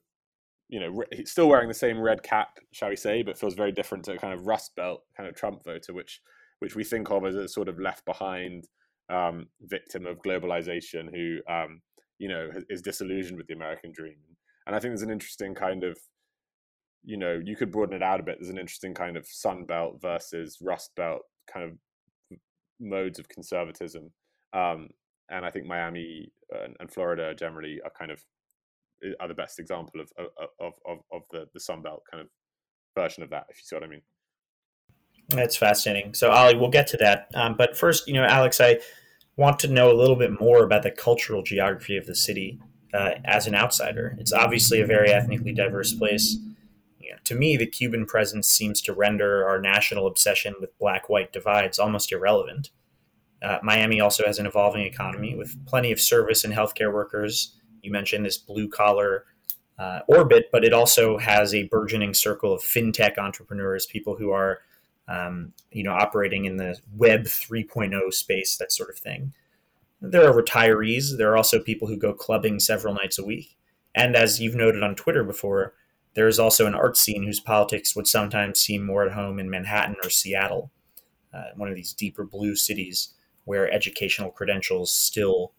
you 0.69 0.80
know, 0.80 1.04
still 1.26 1.50
wearing 1.50 1.67
the 1.67 1.74
same 1.74 2.00
red 2.00 2.24
cap, 2.24 2.60
shall 2.72 2.89
we 2.89 2.95
say, 2.95 3.22
but 3.24 3.38
feels 3.38 3.56
very 3.56 3.72
different 3.72 4.06
to 4.06 4.13
a 4.13 4.17
kind 4.17 4.34
of 4.34 4.45
Rust 4.45 4.76
Belt 4.76 5.04
kind 5.15 5.28
of 5.28 5.36
Trump 5.36 5.63
voter, 5.63 5.93
which 5.93 6.22
which 6.60 6.76
we 6.76 6.84
think 6.84 7.10
of 7.10 7.26
as 7.26 7.36
a 7.36 7.48
sort 7.48 7.69
of 7.69 7.80
left 7.80 8.04
behind 8.06 8.67
um, 9.10 9.48
victim 9.62 10.06
of 10.06 10.22
globalization 10.22 11.10
who 11.13 11.39
um, 11.52 11.82
you 12.17 12.28
know 12.28 12.50
is 12.69 12.82
disillusioned 12.82 13.38
with 13.38 13.48
the 13.48 13.54
American 13.54 13.91
dream. 13.93 14.17
And 14.67 14.76
I 14.76 14.80
think 14.80 14.91
there's 14.91 15.02
an 15.02 15.12
interesting 15.12 15.56
kind 15.56 15.84
of 15.84 15.98
you 17.04 17.17
know, 17.17 17.39
you 17.43 17.56
could 17.56 17.72
broaden 17.72 17.95
it 17.95 18.04
out 18.04 18.19
a 18.19 18.24
bit. 18.24 18.38
There's 18.39 18.50
an 18.50 18.58
interesting 18.58 18.93
kind 18.93 19.17
of 19.17 19.26
Sun 19.26 19.65
Belt 19.65 20.00
versus 20.02 20.58
Rust 20.62 20.91
Belt 20.95 21.22
kind 21.52 21.65
of 21.65 22.38
modes 22.80 23.19
of 23.19 23.30
conservatism. 23.30 24.12
Um, 24.54 24.89
and 25.30 25.46
I 25.46 25.52
think 25.52 25.65
Miami 25.65 26.32
and, 26.52 26.76
and, 26.80 26.92
Florida 26.92 27.34
generally 27.36 27.80
are 27.84 27.92
kind 27.98 28.12
of 28.12 28.24
are 29.20 29.28
the 29.28 29.34
best 29.34 29.60
example 29.60 30.02
of 30.02 30.12
of 30.60 30.74
of, 30.86 31.00
of 31.12 31.22
the 31.32 31.48
the 31.54 31.60
Sun 31.60 31.82
Belt 31.82 32.04
kind 32.10 32.22
of 32.22 32.28
version 32.96 33.24
of 33.24 33.30
that, 33.30 33.46
if 33.50 33.58
you 33.58 33.63
see 33.63 33.76
what 33.76 33.84
I 33.84 33.88
mean. 33.88 34.02
That's 35.30 35.56
fascinating. 35.56 36.15
So, 36.15 36.32
Olly, 36.32 36.56
we'll 36.56 36.72
get 36.72 36.88
to 36.88 36.98
that. 36.98 37.30
Um, 37.36 37.56
but 37.56 37.78
first, 37.78 38.08
you 38.08 38.15
know, 38.15 38.24
Alex, 38.24 38.60
I 38.60 38.80
want 39.36 39.60
to 39.60 39.68
know 39.68 39.92
a 39.92 39.94
little 39.94 40.15
bit 40.15 40.39
more 40.39 40.63
about 40.63 40.82
the 40.82 40.89
cultural 40.89 41.44
geography 41.44 41.98
of 41.98 42.08
the 42.08 42.15
city 42.15 42.60
uh, 42.96 43.12
as 43.26 43.46
an 43.46 43.54
outsider. 43.54 44.18
It's 44.20 44.34
obviously 44.34 44.82
a 44.82 44.88
very 44.88 45.12
ethnically 45.12 45.54
diverse 45.54 45.94
place 45.94 46.39
to 47.30 47.36
me, 47.36 47.58
the 47.58 47.68
Cuban 47.68 48.08
presence 48.08 48.48
seems 48.48 48.82
to 48.82 48.92
render 48.92 49.48
our 49.48 49.62
national 49.62 50.08
obsession 50.08 50.56
with 50.60 50.78
black 50.80 51.10
white 51.10 51.32
divides 51.32 51.78
almost 51.78 52.12
irrelevant. 52.12 52.72
Uh, 53.41 53.60
Miami 53.63 54.02
also 54.02 54.25
has 54.25 54.39
an 54.39 54.45
evolving 54.45 54.86
economy 54.86 55.36
with 55.36 55.56
plenty 55.65 55.91
of 55.91 55.99
service 55.99 56.43
and 56.43 56.54
healthcare 56.54 56.93
workers. 56.93 57.56
You 57.82 57.91
mentioned 57.91 58.25
this 58.25 58.38
blue 58.38 58.67
collar 58.67 59.25
uh, 59.78 60.02
orbit, 60.08 60.49
but 60.52 60.65
it 60.65 60.73
also 60.73 61.17
has 61.17 61.54
a 61.54 61.63
burgeoning 61.63 62.13
circle 62.13 62.54
of 62.54 62.62
fintech 62.62 63.17
entrepreneurs, 63.17 63.86
people 63.86 64.17
who 64.17 64.32
are, 64.32 64.60
um, 65.08 65.54
you 65.71 65.84
know, 65.84 65.93
operating 65.93 66.45
in 66.45 66.58
the 66.58 66.78
Web 66.95 67.23
3.0 67.23 68.13
space, 68.13 68.58
that 68.58 68.73
sort 68.73 68.89
of 68.89 68.97
thing. 68.97 69.34
There 70.02 70.30
are 70.30 70.41
retirees. 70.41 71.17
There 71.17 71.32
are 71.32 71.38
also 71.38 71.60
people 71.60 71.88
who 71.88 71.97
go 71.97 72.13
clubbing 72.13 72.60
several 72.60 72.93
nights 72.93 73.17
a 73.17 73.25
week. 73.25 73.58
And 73.95 74.15
as 74.15 74.39
you've 74.39 74.56
noted 74.56 74.84
on 74.84 74.95
Twitter 74.95 75.23
before, 75.23 75.73
there 76.13 76.28
is 76.28 76.39
also 76.39 76.65
an 76.65 76.75
art 76.75 76.97
scene 76.97 77.23
whose 77.23 77.39
politics 77.39 77.95
would 77.95 78.08
sometimes 78.08 78.60
seem 78.60 78.86
more 78.86 79.06
at 79.06 79.13
home 79.13 79.39
in 79.39 79.49
Manhattan 79.49 79.95
or 80.04 80.10
Seattle, 80.10 80.71
uh, 81.34 81.52
one 81.56 81.69
of 81.69 81.75
these 81.75 81.93
deeper 81.93 82.25
blue 82.25 82.56
cities 82.56 83.13
where 83.45 83.71
educational 83.71 84.32
credentials 84.32 84.91
still 84.91 85.54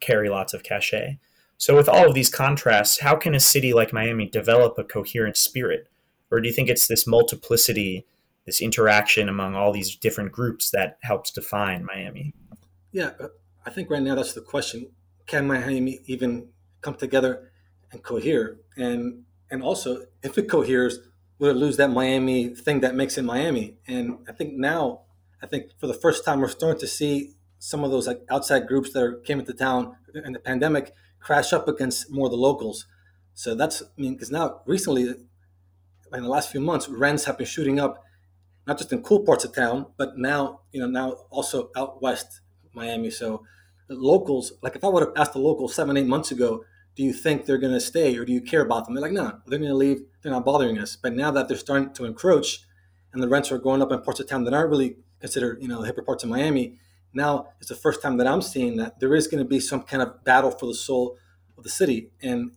carry 0.00 0.28
lots 0.28 0.54
of 0.54 0.62
cachet. 0.62 1.18
So, 1.58 1.74
with 1.74 1.88
all 1.88 2.06
of 2.06 2.14
these 2.14 2.30
contrasts, 2.30 3.00
how 3.00 3.16
can 3.16 3.34
a 3.34 3.40
city 3.40 3.72
like 3.72 3.92
Miami 3.92 4.26
develop 4.26 4.78
a 4.78 4.84
coherent 4.84 5.36
spirit? 5.36 5.88
Or 6.30 6.40
do 6.40 6.48
you 6.48 6.54
think 6.54 6.68
it's 6.68 6.86
this 6.86 7.06
multiplicity, 7.06 8.04
this 8.44 8.60
interaction 8.60 9.28
among 9.28 9.54
all 9.54 9.72
these 9.72 9.96
different 9.96 10.32
groups 10.32 10.70
that 10.70 10.98
helps 11.02 11.30
define 11.30 11.84
Miami? 11.84 12.34
Yeah, 12.92 13.12
uh, 13.20 13.28
I 13.64 13.70
think 13.70 13.90
right 13.90 14.02
now 14.02 14.14
that's 14.14 14.34
the 14.34 14.40
question. 14.40 14.90
Can 15.26 15.46
Miami 15.46 16.00
even 16.06 16.48
come 16.82 16.94
together 16.94 17.52
and 17.90 18.02
cohere? 18.02 18.58
And 18.76 19.24
and 19.50 19.62
also 19.62 20.06
if 20.22 20.36
it 20.36 20.48
coheres, 20.48 20.98
will 21.38 21.50
it 21.50 21.56
lose 21.56 21.76
that 21.78 21.90
Miami 21.90 22.54
thing 22.54 22.80
that 22.80 22.94
makes 22.94 23.16
it 23.16 23.22
Miami? 23.22 23.76
And 23.86 24.18
I 24.28 24.32
think 24.32 24.54
now, 24.54 25.02
I 25.42 25.46
think 25.46 25.72
for 25.78 25.86
the 25.86 25.94
first 25.94 26.24
time, 26.24 26.40
we're 26.40 26.48
starting 26.48 26.80
to 26.80 26.86
see 26.86 27.34
some 27.58 27.84
of 27.84 27.90
those 27.90 28.06
like 28.06 28.20
outside 28.30 28.66
groups 28.66 28.92
that 28.92 29.02
are, 29.02 29.16
came 29.20 29.38
into 29.40 29.52
town 29.52 29.96
in 30.14 30.32
the 30.32 30.38
pandemic 30.38 30.92
crash 31.20 31.52
up 31.52 31.66
against 31.66 32.10
more 32.10 32.26
of 32.26 32.30
the 32.30 32.36
locals. 32.36 32.86
So 33.34 33.54
that's 33.54 33.82
I 33.82 34.00
mean 34.00 34.14
because 34.14 34.30
now 34.30 34.60
recently, 34.66 35.02
in 35.02 36.22
the 36.22 36.28
last 36.28 36.50
few 36.50 36.60
months, 36.60 36.88
rents 36.88 37.24
have 37.24 37.38
been 37.38 37.46
shooting 37.46 37.80
up, 37.80 38.02
not 38.66 38.78
just 38.78 38.92
in 38.92 39.02
cool 39.02 39.20
parts 39.20 39.44
of 39.44 39.54
town, 39.54 39.86
but 39.96 40.16
now 40.16 40.60
you 40.72 40.80
know 40.80 40.86
now 40.86 41.10
also 41.30 41.70
out 41.76 42.00
west 42.02 42.40
Miami. 42.72 43.10
So 43.10 43.44
the 43.88 43.94
locals, 43.94 44.52
like 44.62 44.76
if 44.76 44.84
I 44.84 44.88
would 44.88 45.02
have 45.02 45.12
asked 45.16 45.32
the 45.32 45.38
locals 45.38 45.74
seven 45.74 45.96
eight 45.96 46.06
months 46.06 46.30
ago 46.30 46.64
do 46.96 47.02
you 47.02 47.12
think 47.12 47.44
they're 47.44 47.58
going 47.58 47.74
to 47.74 47.80
stay 47.80 48.16
or 48.16 48.24
do 48.24 48.32
you 48.32 48.40
care 48.40 48.62
about 48.62 48.86
them? 48.86 48.94
They're 48.94 49.02
like, 49.02 49.12
no, 49.12 49.38
they're 49.46 49.58
going 49.58 49.70
to 49.70 49.76
leave. 49.76 50.00
They're 50.22 50.32
not 50.32 50.46
bothering 50.46 50.78
us. 50.78 50.96
But 50.96 51.12
now 51.12 51.30
that 51.30 51.46
they're 51.46 51.56
starting 51.58 51.92
to 51.92 52.06
encroach 52.06 52.60
and 53.12 53.22
the 53.22 53.28
rents 53.28 53.52
are 53.52 53.58
going 53.58 53.82
up 53.82 53.92
in 53.92 54.00
parts 54.00 54.18
of 54.18 54.28
town 54.28 54.44
that 54.44 54.54
aren't 54.54 54.70
really 54.70 54.96
considered, 55.20 55.58
you 55.60 55.68
know, 55.68 55.82
the 55.82 55.92
hipper 55.92 56.04
parts 56.04 56.24
of 56.24 56.30
Miami, 56.30 56.78
now 57.12 57.48
it's 57.60 57.68
the 57.68 57.76
first 57.76 58.02
time 58.02 58.18
that 58.18 58.26
I'm 58.26 58.42
seeing 58.42 58.76
that 58.76 59.00
there 59.00 59.14
is 59.14 59.26
going 59.26 59.42
to 59.42 59.48
be 59.48 59.60
some 59.60 59.82
kind 59.82 60.02
of 60.02 60.22
battle 60.24 60.50
for 60.50 60.66
the 60.66 60.74
soul 60.74 61.18
of 61.56 61.64
the 61.64 61.70
city. 61.70 62.10
And 62.22 62.52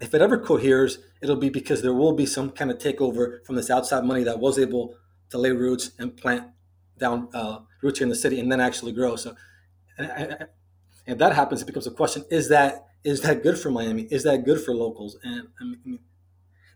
if 0.00 0.12
it 0.14 0.20
ever 0.20 0.36
coheres, 0.36 0.98
it'll 1.20 1.36
be 1.36 1.48
because 1.48 1.82
there 1.82 1.94
will 1.94 2.12
be 2.12 2.26
some 2.26 2.50
kind 2.50 2.70
of 2.70 2.78
takeover 2.78 3.44
from 3.46 3.54
this 3.54 3.70
outside 3.70 4.04
money 4.04 4.24
that 4.24 4.40
was 4.40 4.58
able 4.58 4.96
to 5.30 5.38
lay 5.38 5.52
roots 5.52 5.92
and 5.98 6.16
plant 6.16 6.48
down 6.98 7.28
uh, 7.34 7.60
roots 7.82 7.98
here 7.98 8.06
in 8.06 8.10
the 8.10 8.16
city 8.16 8.40
and 8.40 8.50
then 8.50 8.60
actually 8.60 8.92
grow. 8.92 9.14
So, 9.16 9.36
and, 9.96 10.46
and 11.06 11.18
that 11.20 11.34
happens, 11.34 11.62
it 11.62 11.66
becomes 11.66 11.86
a 11.86 11.92
question: 11.92 12.24
Is 12.30 12.48
that 12.48 12.86
is 13.04 13.20
that 13.22 13.42
good 13.42 13.58
for 13.58 13.70
Miami? 13.70 14.02
Is 14.10 14.24
that 14.24 14.44
good 14.44 14.60
for 14.60 14.74
locals? 14.74 15.16
And 15.22 15.48
I 15.60 15.64
mean, 15.64 16.00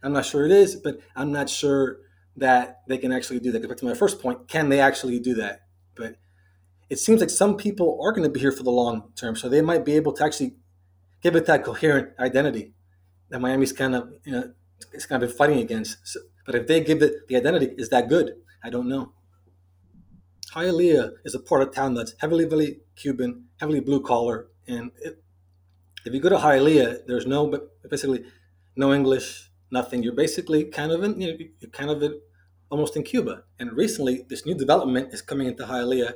I'm 0.03 0.13
not 0.13 0.25
sure 0.25 0.45
it 0.45 0.53
is, 0.53 0.77
but 0.77 1.01
I'm 1.15 1.33
not 1.33 1.49
sure 1.49 1.99
that 2.37 2.83
they 2.89 2.99
can 2.99 3.13
actually 3.13 3.41
do 3.41 3.51
that. 3.53 3.61
Go 3.61 3.69
back 3.69 3.79
to 3.79 3.87
my 3.87 3.95
first 3.95 4.21
point: 4.21 4.49
Can 4.49 4.69
they 4.69 4.81
actually 4.81 5.19
do 5.19 5.35
that? 5.35 5.63
But 5.95 6.17
it 6.89 6.99
seems 6.99 7.21
like 7.21 7.31
some 7.31 7.57
people 7.57 7.99
are 8.03 8.13
going 8.13 8.25
to 8.25 8.31
be 8.31 8.41
here 8.41 8.53
for 8.53 8.63
the 8.63 8.71
long 8.71 9.13
term, 9.17 9.37
so 9.37 9.49
they 9.49 9.63
might 9.63 9.85
be 9.85 9.95
able 9.95 10.13
to 10.15 10.25
actually 10.25 10.57
give 11.23 11.37
it 11.37 11.47
that 11.47 11.65
coherent 11.65 12.11
identity 12.19 12.75
that 13.31 13.41
Miami's 13.41 13.73
kind 13.73 13.95
of 13.95 14.13
you 14.25 14.33
know 14.33 14.53
it's 14.93 15.07
kind 15.07 15.23
of 15.23 15.29
been 15.29 15.37
fighting 15.37 15.59
against. 15.59 15.99
So, 16.07 16.21
but 16.45 16.55
if 16.55 16.67
they 16.67 16.81
give 16.81 17.03
it 17.03 17.27
the 17.29 17.37
identity, 17.37 17.75
is 17.77 17.89
that 17.89 18.09
good? 18.09 18.35
I 18.63 18.71
don't 18.71 18.89
know. 18.89 19.13
Hialeah 20.55 21.13
is 21.25 21.35
a 21.35 21.41
part 21.41 21.63
of 21.63 21.75
town 21.75 21.95
that's 21.95 22.15
heavily, 22.19 22.45
heavily 22.45 22.79
Cuban, 22.95 23.47
heavily 23.61 23.81
blue 23.81 24.01
collar, 24.01 24.49
and 24.67 24.91
it, 25.03 25.23
if 26.05 26.15
you 26.15 26.21
go 26.21 26.29
to 26.29 26.37
Hialeah, 26.37 27.07
there's 27.07 27.27
no 27.27 27.49
but 27.49 27.69
basically 27.91 28.25
no 28.77 28.95
English, 28.95 29.51
nothing. 29.71 30.03
You're 30.03 30.15
basically 30.15 30.65
kind 30.65 30.93
of 30.93 31.03
in, 31.03 31.21
you 31.21 31.29
know, 31.29 31.37
you're 31.59 31.71
kind 31.71 31.91
of 31.91 32.03
almost 32.71 32.97
in 32.97 33.03
Cuba. 33.03 33.45
And 33.59 33.73
recently, 33.73 34.25
this 34.29 34.45
new 34.47 34.55
development 34.55 35.13
is 35.13 35.23
coming 35.23 35.47
into 35.47 35.65
Hialeah 35.65 36.15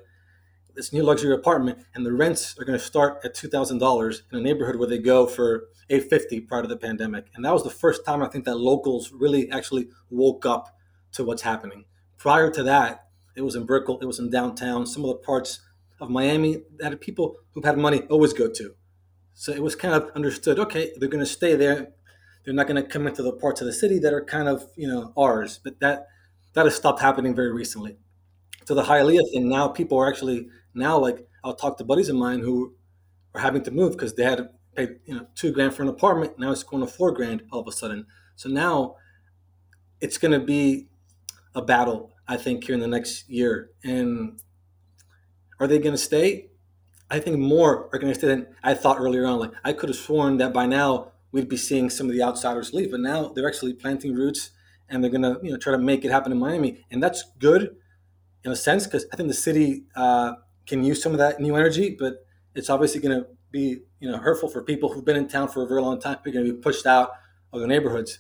this 0.75 0.93
new 0.93 1.03
luxury 1.03 1.35
apartment, 1.35 1.79
and 1.95 2.07
the 2.07 2.13
rents 2.13 2.59
are 2.59 2.65
going 2.65 2.79
to 2.79 2.85
start 2.85 3.21
at 3.25 3.35
two 3.35 3.49
thousand 3.49 3.79
dollars 3.79 4.23
in 4.33 4.39
a 4.39 4.41
neighborhood 4.41 4.77
where 4.77 4.89
they 4.89 4.99
go 4.99 5.27
for 5.27 5.69
eight 5.89 6.09
fifty 6.09 6.41
prior 6.41 6.63
to 6.63 6.69
the 6.69 6.77
pandemic. 6.77 7.27
And 7.35 7.45
that 7.45 7.53
was 7.53 7.65
the 7.65 7.71
first 7.71 8.05
time 8.05 8.23
I 8.23 8.29
think 8.29 8.45
that 8.45 8.57
locals 8.57 9.13
really 9.13 9.51
actually 9.51 9.89
woke 10.11 10.47
up 10.47 10.75
to 11.13 11.25
what's 11.25 11.43
happening. 11.43 11.85
Prior 12.19 12.51
to 12.51 12.63
that, 12.65 13.07
it 13.37 13.43
was 13.43 13.57
in 13.57 13.67
Brickell, 13.67 13.99
it 14.01 14.07
was 14.07 14.19
in 14.19 14.31
downtown, 14.31 14.87
some 14.87 15.05
of 15.05 15.09
the 15.09 15.17
parts 15.17 15.61
of 16.01 16.11
Miami 16.11 16.63
that 16.79 17.01
people 17.01 17.37
who've 17.53 17.65
had 17.65 17.79
money 17.79 18.03
always 18.11 18.33
go 18.33 18.49
to. 18.49 18.75
So 19.35 19.53
it 19.53 19.63
was 19.63 19.77
kind 19.77 19.95
of 19.95 20.11
understood. 20.15 20.59
Okay, 20.59 20.93
they're 20.97 21.09
going 21.09 21.25
to 21.25 21.31
stay 21.31 21.55
there. 21.57 21.93
They're 22.45 22.55
not 22.55 22.67
going 22.67 22.83
to 22.83 22.89
come 22.89 23.07
into 23.07 23.23
the 23.23 23.33
parts 23.33 23.61
of 23.61 23.67
the 23.67 23.73
city 23.73 23.99
that 23.99 24.15
are 24.15 24.25
kind 24.25 24.49
of 24.49 24.67
you 24.77 24.89
know 24.89 25.13
ours. 25.17 25.61
But 25.63 25.81
that 25.81 26.07
that 26.53 26.65
has 26.65 26.75
stopped 26.75 27.01
happening 27.01 27.35
very 27.35 27.53
recently. 27.53 27.97
So 28.65 28.75
the 28.75 28.83
Hialeah 28.83 29.31
thing 29.33 29.49
now, 29.49 29.69
people 29.69 29.99
are 29.99 30.09
actually 30.09 30.49
now, 30.75 30.99
like 30.99 31.27
I'll 31.43 31.55
talk 31.55 31.79
to 31.79 31.85
buddies 31.85 32.09
of 32.09 32.17
mine 32.17 32.41
who 32.41 32.75
are 33.35 33.41
having 33.41 33.63
to 33.65 33.71
move 33.71 33.93
because 33.93 34.15
they 34.15 34.25
had 34.25 34.39
to 34.39 34.51
pay 34.75 34.89
you 35.05 35.15
know 35.15 35.27
two 35.35 35.53
grand 35.53 35.75
for 35.75 35.83
an 35.83 35.89
apartment. 35.89 36.39
Now 36.39 36.53
it's 36.53 36.63
going 36.63 36.85
to 36.85 36.91
four 36.91 37.13
grand 37.13 37.43
all 37.51 37.61
of 37.61 37.69
a 37.69 37.73
sudden. 37.73 38.07
So 38.37 38.49
now 38.49 38.97
it's 40.01 40.19
going 40.19 40.33
to 40.33 40.45
be 40.45 40.89
a 41.55 41.63
battle, 41.63 42.13
I 42.29 42.37
think, 42.37 42.65
here 42.65 42.75
in 42.75 42.81
the 42.81 42.87
next 42.87 43.29
year. 43.29 43.71
And 43.83 44.41
are 45.59 45.67
they 45.67 45.79
going 45.79 45.95
to 45.95 45.99
stay? 45.99 46.51
I 47.11 47.19
think 47.19 47.39
more 47.39 47.89
are 47.93 47.99
going 47.99 48.13
to 48.13 48.19
stay 48.19 48.29
than 48.29 48.47
I 48.63 48.75
thought 48.75 49.01
earlier 49.01 49.27
on. 49.27 49.41
Like 49.41 49.53
I 49.65 49.73
could 49.73 49.89
have 49.89 49.99
sworn 49.99 50.37
that 50.39 50.53
by 50.53 50.67
now 50.67 51.13
we'd 51.33 51.49
be 51.49 51.57
seeing 51.57 51.91
some 51.91 52.07
of 52.07 52.13
the 52.13 52.23
outsiders 52.23 52.73
leave, 52.73 52.93
but 52.93 53.01
now 53.01 53.29
they're 53.29 53.49
actually 53.49 53.75
planting 53.75 54.15
roots 54.15 54.51
and 54.91 55.03
they're 55.03 55.11
going 55.11 55.23
to 55.23 55.39
you 55.43 55.53
know 55.53 55.57
try 55.57 55.73
to 55.73 55.79
make 55.79 56.05
it 56.05 56.11
happen 56.11 56.33
in 56.33 56.39
Miami, 56.39 56.85
and 56.91 57.03
that's 57.03 57.25
good 57.39 57.77
in 58.45 58.53
a 58.53 58.57
sense 58.57 58.85
because 58.85 59.07
I 59.13 59.17
think 59.17 59.29
the 59.29 59.35
city 59.35 59.85
uh, 59.95 60.33
can 60.67 60.85
use 60.85 61.03
some 61.03 61.13
of 61.13 61.19
that 61.19 61.41
new 61.41 61.57
energy, 61.57 61.97
but 61.99 62.27
it's 62.55 62.69
obviously 62.69 63.01
going 63.01 63.21
to 63.21 63.27
be 63.51 63.81
you 64.01 64.11
know 64.11 64.19
hurtful 64.19 64.49
for 64.49 64.63
people 64.63 64.93
who've 64.93 65.05
been 65.05 65.17
in 65.17 65.29
town 65.29 65.49
for 65.49 65.63
a 65.63 65.67
very 65.67 65.81
long 65.81 66.01
time. 66.01 66.19
They're 66.23 66.33
going 66.33 66.47
to 66.47 66.53
be 66.53 66.59
pushed 66.59 66.87
out 66.87 67.13
of 67.53 67.61
the 67.61 67.67
neighborhoods, 67.67 68.19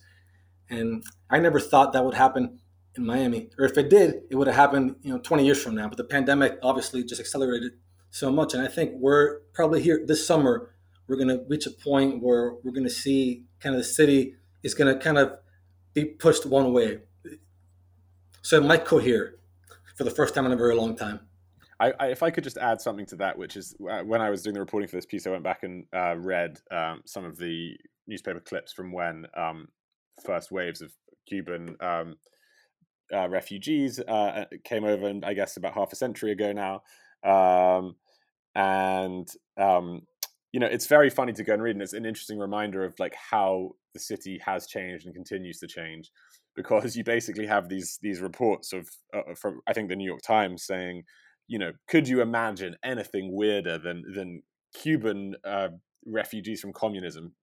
and 0.68 1.04
I 1.28 1.38
never 1.38 1.60
thought 1.60 1.92
that 1.92 2.04
would 2.04 2.14
happen 2.14 2.60
in 2.96 3.04
Miami, 3.06 3.50
or 3.58 3.64
if 3.64 3.76
it 3.76 3.90
did, 3.90 4.22
it 4.30 4.36
would 4.36 4.46
have 4.46 4.56
happened 4.56 4.96
you 5.02 5.12
know 5.12 5.18
20 5.18 5.44
years 5.44 5.62
from 5.62 5.74
now. 5.74 5.88
But 5.88 5.98
the 5.98 6.04
pandemic 6.04 6.58
obviously 6.62 7.04
just 7.04 7.20
accelerated 7.20 7.72
so 8.10 8.30
much, 8.30 8.54
and 8.54 8.62
I 8.62 8.68
think 8.68 8.92
we're 8.94 9.40
probably 9.52 9.82
here 9.82 10.02
this 10.04 10.26
summer. 10.26 10.74
We're 11.06 11.16
going 11.16 11.28
to 11.28 11.44
reach 11.48 11.66
a 11.66 11.72
point 11.72 12.22
where 12.22 12.54
we're 12.62 12.70
going 12.70 12.84
to 12.84 12.90
see 12.90 13.42
kind 13.58 13.74
of 13.74 13.80
the 13.80 13.88
city 13.88 14.36
is 14.62 14.74
going 14.74 14.94
to 14.94 15.02
kind 15.02 15.18
of 15.18 15.32
be 15.94 16.04
pushed 16.04 16.46
one 16.46 16.72
way. 16.72 17.00
So 18.42 18.56
it 18.56 18.64
might 18.64 18.84
cohere 18.84 19.36
for 19.96 20.04
the 20.04 20.10
first 20.10 20.34
time 20.34 20.46
in 20.46 20.52
a 20.52 20.56
very 20.56 20.74
long 20.74 20.96
time. 20.96 21.20
I, 21.78 21.92
I, 21.98 22.06
if 22.08 22.22
I 22.22 22.30
could 22.30 22.44
just 22.44 22.58
add 22.58 22.80
something 22.80 23.06
to 23.06 23.16
that, 23.16 23.36
which 23.36 23.56
is 23.56 23.74
uh, 23.90 24.00
when 24.00 24.20
I 24.20 24.30
was 24.30 24.42
doing 24.42 24.54
the 24.54 24.60
reporting 24.60 24.88
for 24.88 24.96
this 24.96 25.06
piece, 25.06 25.26
I 25.26 25.30
went 25.30 25.42
back 25.42 25.62
and 25.62 25.86
uh, 25.94 26.16
read 26.16 26.58
um, 26.70 27.00
some 27.06 27.24
of 27.24 27.38
the 27.38 27.76
newspaper 28.06 28.40
clips 28.40 28.72
from 28.72 28.92
when 28.92 29.26
um, 29.34 29.68
first 30.24 30.52
waves 30.52 30.82
of 30.82 30.92
Cuban 31.26 31.76
um, 31.80 32.16
uh, 33.12 33.28
refugees 33.28 33.98
uh, 34.00 34.10
uh, 34.10 34.44
came 34.64 34.84
over, 34.84 35.06
and 35.06 35.24
I 35.24 35.32
guess 35.32 35.56
about 35.56 35.74
half 35.74 35.92
a 35.92 35.96
century 35.96 36.32
ago 36.32 36.52
now. 36.52 36.82
Um, 37.24 37.96
and 38.54 39.28
um, 39.56 40.02
you 40.52 40.60
know, 40.60 40.66
it's 40.66 40.86
very 40.86 41.10
funny 41.10 41.32
to 41.32 41.44
go 41.44 41.54
and 41.54 41.62
read, 41.62 41.76
and 41.76 41.82
it's 41.82 41.92
an 41.92 42.06
interesting 42.06 42.38
reminder 42.38 42.84
of 42.84 42.94
like 42.98 43.14
how 43.14 43.70
the 43.94 44.00
city 44.00 44.40
has 44.44 44.66
changed 44.66 45.06
and 45.06 45.14
continues 45.14 45.58
to 45.58 45.66
change, 45.66 46.10
because 46.56 46.96
you 46.96 47.04
basically 47.04 47.46
have 47.46 47.68
these 47.68 47.98
these 48.02 48.20
reports 48.20 48.72
of 48.72 48.88
uh, 49.14 49.34
from 49.34 49.60
I 49.66 49.72
think 49.72 49.88
the 49.88 49.96
New 49.96 50.08
York 50.08 50.22
Times 50.22 50.64
saying 50.64 51.04
you 51.50 51.58
know, 51.58 51.72
could 51.88 52.06
you 52.06 52.22
imagine 52.22 52.76
anything 52.84 53.34
weirder 53.34 53.76
than 53.76 54.04
than 54.14 54.40
Cuban 54.72 55.34
uh, 55.44 55.68
refugees 56.06 56.60
from 56.60 56.72
communism 56.72 57.34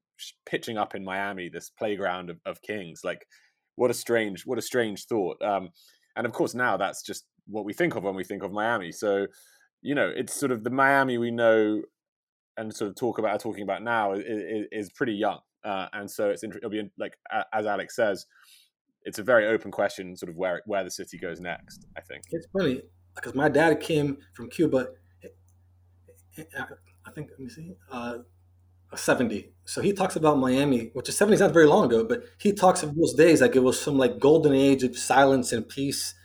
pitching 0.46 0.78
up 0.78 0.96
in 0.96 1.04
Miami, 1.04 1.50
this 1.50 1.70
playground 1.70 2.30
of, 2.30 2.39
of 2.46 2.62
kings? 2.62 3.02
Like, 3.04 3.28
what 3.76 3.91
a 3.91 3.93
strange, 3.93 4.43
what 4.46 4.58
a 4.58 4.62
strange 4.62 5.06
thought. 5.08 5.41
Um, 5.43 5.70
and 6.15 6.26
of 6.26 6.32
course, 6.32 6.56
now 6.56 6.78
that's 6.78 7.04
just 7.04 7.26
what 7.48 7.65
we 7.65 7.74
think 7.74 7.96
of 7.96 8.04
when 8.04 8.15
we 8.15 8.24
think 8.24 8.43
of 8.43 8.54
Miami. 8.54 8.93
So, 8.93 9.28
you 9.82 9.93
know, 9.93 10.10
it's 10.15 10.34
sort 10.34 10.54
of 10.54 10.63
the 10.63 10.70
Miami 10.70 11.17
we 11.17 11.30
know 11.30 11.82
and 12.58 12.74
sort 12.74 12.89
of 12.89 12.96
talk 12.96 13.20
about 13.20 13.39
talking 13.39 13.63
about 13.63 13.84
now 13.84 14.13
is, 14.13 14.67
is, 14.72 14.91
pretty 14.91 15.13
young, 15.13 15.39
uh, 15.63 15.88
and 15.93 16.10
so 16.10 16.30
it's 16.30 16.43
it'll 16.43 16.70
be 16.70 16.89
like 16.98 17.17
as 17.54 17.65
Alex 17.65 17.96
says, 17.96 18.26
it's 19.04 19.20
a 19.20 19.24
very 19.24 19.48
open 19.48 19.72
question, 19.72 20.15
sort 20.15 20.30
of 20.30 20.36
where 20.36 20.62
where 20.65 20.84
the 20.84 20.91
city 20.91 21.17
goes 21.17 21.39
next. 21.39 21.86
I 21.96 22.02
think 22.02 22.24
it's 22.32 22.48
funny 22.52 22.82
because 23.15 23.36
my 23.36 23.48
dad 23.48 23.80
came 23.80 24.17
from 24.34 24.50
Cuba. 24.50 24.88
I 26.38 27.12
think 27.15 27.30
let 27.32 27.39
me 27.39 27.50
see, 27.50 27.76
uh, 27.91 28.17
seventy. 28.96 29.54
So 29.65 29.82
he 29.82 29.93
talks 29.93 30.15
about 30.15 30.39
Miami, 30.39 30.91
which 30.93 31.10
is 31.10 31.17
seventy 31.17 31.36
is 31.36 31.41
not 31.41 31.54
very 31.54 31.67
long 31.67 31.86
ago, 31.86 32.04
but 32.04 32.24
he 32.38 32.52
talks 32.52 32.84
of 32.84 32.96
those 32.96 33.13
days 33.13 33.41
like 33.41 33.56
it 33.56 33.63
was 33.63 33.80
some 33.80 33.98
like 33.98 34.20
golden 34.20 34.54
age 34.54 34.84
of 34.84 34.98
silence 34.98 35.52
and 35.52 35.67
peace, 35.70 36.15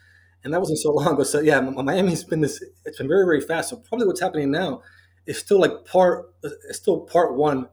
and 0.42 0.52
that 0.52 0.60
wasn't 0.60 0.78
so 0.78 0.90
long 0.92 1.14
ago. 1.14 1.22
So 1.22 1.40
yeah, 1.40 1.60
Miami's 1.60 2.24
been 2.24 2.40
this. 2.40 2.62
It's 2.84 2.98
been 2.98 3.08
very 3.08 3.24
very 3.24 3.40
fast. 3.40 3.70
So 3.70 3.76
probably 3.76 4.06
what's 4.06 4.20
happening 4.20 4.50
now 4.50 4.82
is 5.26 5.38
still 5.38 5.60
like 5.60 5.84
part. 5.84 6.34
It's 6.42 6.78
still 6.78 7.00
part 7.00 7.34
one. 7.34 7.68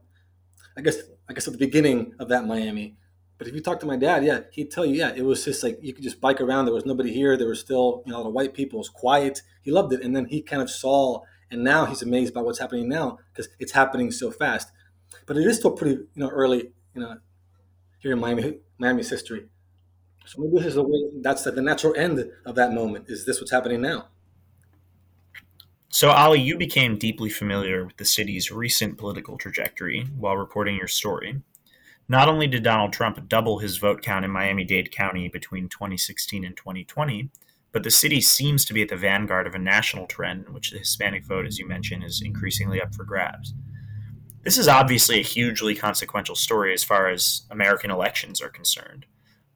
I 0.76 0.80
guess 0.80 0.98
I 1.28 1.32
guess 1.32 1.46
at 1.46 1.52
the 1.52 1.58
beginning 1.58 2.14
of 2.18 2.28
that 2.28 2.46
Miami. 2.46 2.96
But 3.38 3.48
if 3.48 3.54
you 3.54 3.62
talk 3.62 3.80
to 3.80 3.86
my 3.86 3.96
dad, 3.96 4.22
yeah, 4.22 4.40
he'd 4.52 4.70
tell 4.70 4.84
you, 4.84 4.96
yeah, 4.96 5.14
it 5.16 5.22
was 5.22 5.44
just 5.46 5.62
like 5.62 5.78
you 5.80 5.94
could 5.94 6.04
just 6.04 6.20
bike 6.20 6.42
around. 6.42 6.66
There 6.66 6.74
was 6.74 6.84
nobody 6.84 7.10
here. 7.10 7.38
There 7.38 7.48
was 7.48 7.60
still, 7.60 8.02
you 8.04 8.12
know, 8.12 8.18
a 8.18 8.20
lot 8.20 8.28
of 8.28 8.34
white 8.34 8.52
people. 8.52 8.76
It 8.76 8.80
was 8.80 8.88
quiet. 8.90 9.40
He 9.62 9.70
loved 9.70 9.94
it. 9.94 10.02
And 10.02 10.14
then 10.14 10.26
he 10.26 10.42
kind 10.42 10.60
of 10.60 10.68
saw, 10.68 11.22
and 11.50 11.64
now 11.64 11.86
he's 11.86 12.02
amazed 12.02 12.34
by 12.34 12.42
what's 12.42 12.58
happening 12.58 12.86
now 12.86 13.18
because 13.32 13.48
it's 13.58 13.72
happening 13.72 14.10
so 14.10 14.30
fast. 14.30 14.70
But 15.24 15.38
it 15.38 15.46
is 15.46 15.56
still 15.56 15.70
pretty, 15.70 15.94
you 15.94 16.08
know, 16.16 16.28
early, 16.28 16.72
you 16.94 17.00
know, 17.00 17.16
here 18.00 18.12
in 18.12 18.20
Miami, 18.20 18.58
Miami's 18.76 19.08
history. 19.08 19.46
So 20.26 20.42
maybe 20.42 20.58
this 20.58 20.66
is 20.66 20.74
the 20.74 20.82
way. 20.82 21.00
That's 21.22 21.44
the 21.44 21.62
natural 21.62 21.94
end 21.96 22.30
of 22.44 22.54
that 22.56 22.72
moment. 22.74 23.06
Is 23.08 23.24
this 23.24 23.40
what's 23.40 23.52
happening 23.52 23.80
now? 23.80 24.08
So, 25.92 26.12
Olly, 26.12 26.40
you 26.40 26.56
became 26.56 26.98
deeply 26.98 27.30
familiar 27.30 27.84
with 27.84 27.96
the 27.96 28.04
city's 28.04 28.52
recent 28.52 28.96
political 28.96 29.36
trajectory 29.36 30.02
while 30.16 30.36
reporting 30.36 30.76
your 30.76 30.86
story. 30.86 31.42
Not 32.08 32.28
only 32.28 32.46
did 32.46 32.62
Donald 32.62 32.92
Trump 32.92 33.28
double 33.28 33.58
his 33.58 33.78
vote 33.78 34.00
count 34.00 34.24
in 34.24 34.30
Miami 34.30 34.62
Dade 34.64 34.92
County 34.92 35.28
between 35.28 35.68
2016 35.68 36.44
and 36.44 36.56
2020, 36.56 37.30
but 37.72 37.82
the 37.82 37.90
city 37.90 38.20
seems 38.20 38.64
to 38.64 38.72
be 38.72 38.82
at 38.82 38.88
the 38.88 38.96
vanguard 38.96 39.48
of 39.48 39.54
a 39.56 39.58
national 39.58 40.06
trend 40.06 40.46
in 40.46 40.54
which 40.54 40.70
the 40.70 40.78
Hispanic 40.78 41.24
vote, 41.24 41.44
as 41.44 41.58
you 41.58 41.66
mentioned, 41.66 42.04
is 42.04 42.22
increasingly 42.24 42.80
up 42.80 42.94
for 42.94 43.04
grabs. 43.04 43.52
This 44.42 44.58
is 44.58 44.68
obviously 44.68 45.18
a 45.18 45.24
hugely 45.24 45.74
consequential 45.74 46.36
story 46.36 46.72
as 46.72 46.84
far 46.84 47.08
as 47.08 47.42
American 47.50 47.90
elections 47.90 48.40
are 48.40 48.48
concerned, 48.48 49.06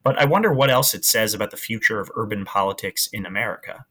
but 0.03 0.17
I 0.17 0.25
wonder 0.25 0.53
what 0.53 0.69
else 0.69 0.93
it 0.93 1.05
says 1.05 1.33
about 1.33 1.51
the 1.51 1.57
future 1.57 2.01
of 2.01 2.11
urban 2.15 2.43
politics 2.43 3.07
in 3.11 3.25
America. 3.25 3.85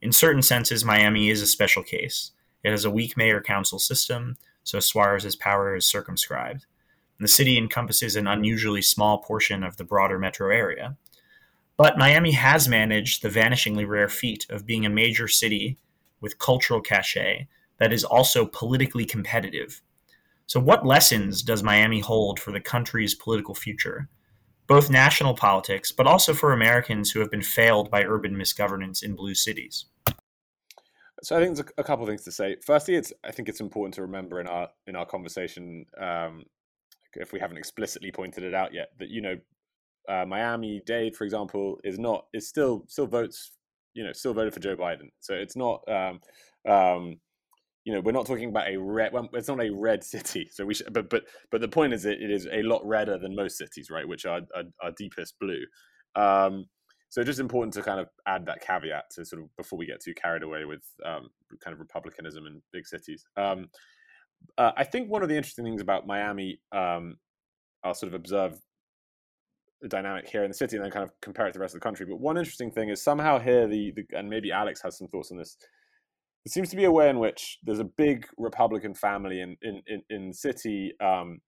In 0.00 0.12
certain 0.12 0.42
senses, 0.42 0.84
Miami 0.84 1.28
is 1.28 1.42
a 1.42 1.46
special 1.46 1.82
case. 1.82 2.32
It 2.62 2.70
has 2.70 2.84
a 2.84 2.90
weak 2.90 3.16
mayor 3.16 3.40
council 3.40 3.78
system, 3.78 4.36
so 4.62 4.78
Suarez's 4.78 5.36
power 5.36 5.74
is 5.74 5.86
circumscribed 5.86 6.66
And 7.18 7.24
the 7.24 7.32
city 7.32 7.58
encompasses 7.58 8.14
an 8.16 8.26
unusually 8.26 8.82
small 8.82 9.18
portion 9.18 9.64
of 9.64 9.76
the 9.76 9.84
broader 9.84 10.18
metro 10.18 10.50
area. 10.50 10.96
But 11.76 11.98
Miami 11.98 12.32
has 12.32 12.68
managed 12.68 13.22
the 13.22 13.28
vanishingly 13.28 13.86
rare 13.86 14.08
feat 14.08 14.46
of 14.50 14.66
being 14.66 14.84
a 14.84 14.90
major 14.90 15.28
city 15.28 15.78
with 16.20 16.38
cultural 16.38 16.80
cachet 16.80 17.48
that 17.78 17.92
is 17.92 18.04
also 18.04 18.44
politically 18.44 19.04
competitive. 19.04 19.80
So, 20.46 20.60
what 20.60 20.86
lessons 20.86 21.42
does 21.42 21.62
Miami 21.62 22.00
hold 22.00 22.40
for 22.40 22.52
the 22.52 22.60
country's 22.60 23.14
political 23.14 23.54
future? 23.54 24.08
Both 24.68 24.90
national 24.90 25.34
politics, 25.34 25.90
but 25.90 26.06
also 26.06 26.34
for 26.34 26.52
Americans 26.52 27.10
who 27.10 27.20
have 27.20 27.30
been 27.30 27.42
failed 27.42 27.90
by 27.90 28.04
urban 28.04 28.36
misgovernance 28.36 29.02
in 29.02 29.16
blue 29.16 29.34
cities. 29.34 29.86
So 31.22 31.36
I 31.36 31.40
think 31.40 31.56
there's 31.56 31.68
a, 31.76 31.82
couple 31.84 32.04
of 32.04 32.08
things 32.08 32.22
to 32.24 32.32
say. 32.32 32.56
Firstly, 32.64 32.94
it's 32.94 33.12
I 33.24 33.32
think 33.32 33.48
it's 33.48 33.60
important 33.60 33.94
to 33.94 34.02
remember 34.02 34.40
in 34.40 34.46
our 34.46 34.68
in 34.86 34.94
our 34.94 35.06
conversation, 35.06 35.86
um, 35.98 36.44
if 37.14 37.32
we 37.32 37.40
haven't 37.40 37.56
explicitly 37.56 38.12
pointed 38.12 38.44
it 38.44 38.54
out 38.54 38.72
yet, 38.72 38.90
that 38.98 39.08
you 39.08 39.20
know, 39.20 39.36
uh, 40.08 40.24
Miami 40.26 40.80
Dade, 40.86 41.16
for 41.16 41.24
example, 41.24 41.80
is 41.82 41.98
not 41.98 42.26
is 42.32 42.46
still 42.46 42.84
still 42.86 43.06
votes, 43.06 43.50
you 43.94 44.04
know, 44.04 44.12
still 44.12 44.34
voted 44.34 44.54
for 44.54 44.60
Joe 44.60 44.76
Biden. 44.76 45.10
So 45.20 45.34
it's 45.34 45.56
not, 45.56 45.82
um, 45.88 46.20
um, 46.68 47.16
you 47.88 47.94
know, 47.94 48.00
we're 48.00 48.12
not 48.12 48.26
talking 48.26 48.50
about 48.50 48.68
a 48.68 48.76
red. 48.76 49.14
Well, 49.14 49.30
it's 49.32 49.48
not 49.48 49.62
a 49.62 49.70
red 49.70 50.04
city. 50.04 50.50
So 50.52 50.66
we 50.66 50.74
should, 50.74 50.92
but 50.92 51.08
but 51.08 51.24
but 51.50 51.62
the 51.62 51.68
point 51.68 51.94
is, 51.94 52.04
it, 52.04 52.20
it 52.20 52.30
is 52.30 52.46
a 52.52 52.62
lot 52.62 52.82
redder 52.84 53.16
than 53.16 53.34
most 53.34 53.56
cities, 53.56 53.88
right? 53.90 54.06
Which 54.06 54.26
are 54.26 54.42
are, 54.54 54.64
are 54.82 54.92
deepest 54.98 55.36
blue. 55.40 55.64
Um, 56.14 56.66
so 57.08 57.24
just 57.24 57.40
important 57.40 57.72
to 57.74 57.82
kind 57.82 57.98
of 57.98 58.08
add 58.26 58.44
that 58.44 58.60
caveat 58.60 59.04
to 59.12 59.24
sort 59.24 59.40
of 59.40 59.56
before 59.56 59.78
we 59.78 59.86
get 59.86 60.02
too 60.02 60.12
carried 60.12 60.42
away 60.42 60.66
with 60.66 60.82
um, 61.02 61.30
kind 61.64 61.72
of 61.72 61.80
republicanism 61.80 62.46
in 62.46 62.60
big 62.74 62.86
cities. 62.86 63.24
Um, 63.38 63.70
uh, 64.58 64.72
I 64.76 64.84
think 64.84 65.10
one 65.10 65.22
of 65.22 65.30
the 65.30 65.36
interesting 65.36 65.64
things 65.64 65.80
about 65.80 66.06
Miami, 66.06 66.60
um, 66.72 67.16
I'll 67.82 67.94
sort 67.94 68.12
of 68.12 68.20
observe 68.20 68.60
the 69.80 69.88
dynamic 69.88 70.28
here 70.28 70.44
in 70.44 70.50
the 70.50 70.54
city 70.54 70.76
and 70.76 70.84
then 70.84 70.92
kind 70.92 71.04
of 71.04 71.12
compare 71.22 71.46
it 71.46 71.52
to 71.52 71.58
the 71.58 71.62
rest 71.62 71.74
of 71.74 71.80
the 71.80 71.84
country. 71.84 72.04
But 72.04 72.20
one 72.20 72.36
interesting 72.36 72.70
thing 72.70 72.90
is 72.90 73.02
somehow 73.02 73.38
here 73.38 73.66
the, 73.66 73.92
the 73.96 74.04
and 74.18 74.28
maybe 74.28 74.52
Alex 74.52 74.82
has 74.82 74.98
some 74.98 75.08
thoughts 75.08 75.30
on 75.30 75.38
this. 75.38 75.56
There 76.44 76.52
seems 76.52 76.70
to 76.70 76.76
be 76.76 76.84
a 76.84 76.92
way 76.92 77.10
in 77.10 77.18
which 77.18 77.58
there's 77.62 77.78
a 77.78 77.84
big 77.84 78.26
Republican 78.38 78.94
family 78.94 79.40
in 79.40 79.56
in 79.62 79.82
in, 79.86 80.02
in 80.08 80.28
the 80.28 80.34
city. 80.34 80.92
Um, 81.00 81.40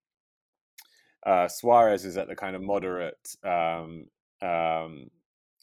uh, 1.27 1.49
Suarez 1.49 2.05
is 2.05 2.17
at 2.17 2.29
the 2.29 2.37
kind 2.37 2.57
of 2.57 2.63
moderate 2.63 3.37
um, 3.45 4.07
um, 4.43 5.07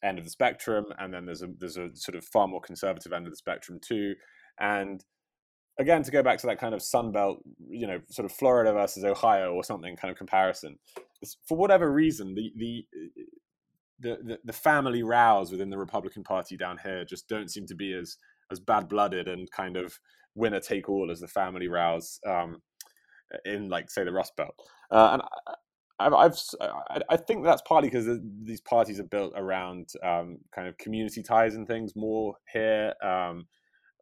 end 0.03 0.19
of 0.19 0.23
the 0.23 0.29
spectrum, 0.29 0.85
and 0.99 1.13
then 1.13 1.25
there's 1.25 1.41
a 1.41 1.47
there's 1.59 1.77
a 1.77 1.89
sort 1.95 2.15
of 2.15 2.25
far 2.25 2.47
more 2.47 2.61
conservative 2.61 3.13
end 3.13 3.27
of 3.27 3.31
the 3.31 3.37
spectrum 3.37 3.79
too. 3.81 4.15
And 4.59 5.03
again, 5.79 6.03
to 6.03 6.11
go 6.11 6.23
back 6.23 6.39
to 6.39 6.47
that 6.47 6.59
kind 6.59 6.73
of 6.73 6.81
Sun 6.81 7.11
Belt, 7.11 7.39
you 7.69 7.87
know, 7.87 7.99
sort 8.09 8.25
of 8.25 8.31
Florida 8.31 8.73
versus 8.73 9.03
Ohio 9.03 9.53
or 9.53 9.63
something 9.63 9.95
kind 9.95 10.11
of 10.11 10.17
comparison, 10.17 10.77
for 11.47 11.57
whatever 11.57 11.91
reason, 11.91 12.35
the 12.35 12.51
the 12.55 12.85
the, 13.99 14.17
the, 14.23 14.39
the 14.45 14.53
family 14.53 15.01
rows 15.01 15.51
within 15.51 15.71
the 15.71 15.77
Republican 15.77 16.23
Party 16.23 16.55
down 16.55 16.77
here 16.83 17.03
just 17.03 17.27
don't 17.27 17.49
seem 17.49 17.65
to 17.65 17.75
be 17.75 17.93
as 17.93 18.17
as 18.51 18.59
bad 18.59 18.87
blooded 18.87 19.27
and 19.27 19.49
kind 19.51 19.77
of 19.77 19.97
winner 20.35 20.59
take 20.59 20.89
all 20.89 21.11
as 21.11 21.19
the 21.19 21.27
family 21.27 21.67
rows 21.67 22.19
um, 22.27 22.61
in 23.45 23.69
like 23.69 23.89
say 23.89 24.03
the 24.03 24.11
Rust 24.11 24.35
Belt. 24.35 24.55
Uh, 24.91 25.09
and 25.13 25.21
I've, 25.99 26.13
I've 26.13 26.37
I 27.09 27.17
think 27.17 27.43
that's 27.43 27.63
partly 27.63 27.89
because 27.89 28.07
these 28.43 28.61
parties 28.61 28.99
are 28.99 29.05
built 29.05 29.33
around 29.35 29.89
um, 30.03 30.37
kind 30.53 30.67
of 30.67 30.77
community 30.77 31.23
ties 31.23 31.55
and 31.55 31.67
things 31.67 31.93
more 31.95 32.35
here, 32.53 32.93
um, 33.03 33.47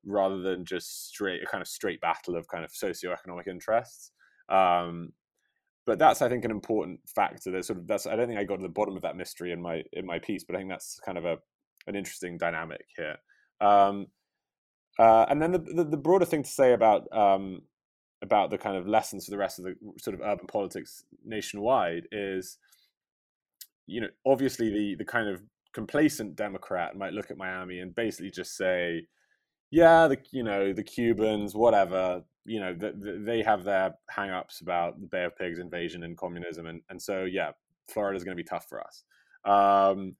rather 0.05 0.41
than 0.41 0.65
just 0.65 1.07
straight 1.07 1.41
a 1.41 1.45
kind 1.45 1.61
of 1.61 1.67
straight 1.67 2.01
battle 2.01 2.35
of 2.35 2.47
kind 2.49 2.65
of 2.65 2.71
socioeconomic 2.71 3.47
interests. 3.47 4.11
Um, 4.49 5.13
but 5.85 5.99
that's 5.99 6.21
I 6.21 6.27
think 6.27 6.43
an 6.43 6.51
important 6.51 6.99
factor. 7.07 7.51
There's 7.51 7.67
sort 7.67 7.79
of 7.79 7.87
that's 7.87 8.07
I 8.07 8.15
don't 8.15 8.27
think 8.27 8.39
I 8.39 8.43
got 8.43 8.57
to 8.57 8.63
the 8.63 8.69
bottom 8.69 8.97
of 8.97 9.03
that 9.03 9.15
mystery 9.15 9.53
in 9.53 9.61
my 9.61 9.83
in 9.93 10.05
my 10.05 10.19
piece, 10.19 10.43
but 10.43 10.55
I 10.55 10.59
think 10.59 10.69
that's 10.69 10.99
kind 11.05 11.17
of 11.17 11.25
a 11.25 11.37
an 11.87 11.95
interesting 11.95 12.37
dynamic 12.37 12.85
here. 12.97 13.15
Um, 13.61 14.07
uh, 14.99 15.25
and 15.29 15.41
then 15.41 15.51
the, 15.51 15.59
the, 15.59 15.83
the 15.83 15.97
broader 15.97 16.25
thing 16.25 16.43
to 16.43 16.49
say 16.49 16.73
about 16.73 17.07
um, 17.15 17.61
about 18.21 18.49
the 18.49 18.57
kind 18.57 18.77
of 18.77 18.87
lessons 18.87 19.25
for 19.25 19.31
the 19.31 19.37
rest 19.37 19.59
of 19.59 19.65
the 19.65 19.75
sort 19.99 20.13
of 20.13 20.21
urban 20.21 20.47
politics 20.47 21.03
nationwide 21.25 22.07
is 22.11 22.57
you 23.87 24.01
know 24.01 24.07
obviously 24.25 24.69
the 24.69 24.95
the 24.95 25.05
kind 25.05 25.29
of 25.29 25.41
complacent 25.73 26.35
democrat 26.35 26.95
might 26.95 27.13
look 27.13 27.29
at 27.29 27.37
miami 27.37 27.79
and 27.79 27.93
basically 27.93 28.31
just 28.31 28.55
say 28.55 29.05
yeah 29.69 30.07
the 30.07 30.17
you 30.31 30.41
know 30.41 30.71
the 30.71 30.81
cubans 30.81 31.53
whatever 31.53 32.21
you 32.45 32.59
know 32.61 32.73
the, 32.73 32.93
the, 32.97 33.21
they 33.25 33.43
have 33.43 33.65
their 33.65 33.93
hang-ups 34.09 34.61
about 34.61 34.99
the 35.01 35.07
bay 35.07 35.25
of 35.25 35.35
pigs 35.37 35.59
invasion 35.59 36.03
and 36.03 36.17
communism 36.17 36.65
and, 36.65 36.81
and 36.89 37.01
so 37.01 37.25
yeah 37.25 37.51
florida's 37.87 38.23
going 38.23 38.35
to 38.35 38.43
be 38.43 38.47
tough 38.47 38.67
for 38.67 38.81
us. 38.81 39.03
Um, 39.43 40.15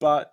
but 0.00 0.32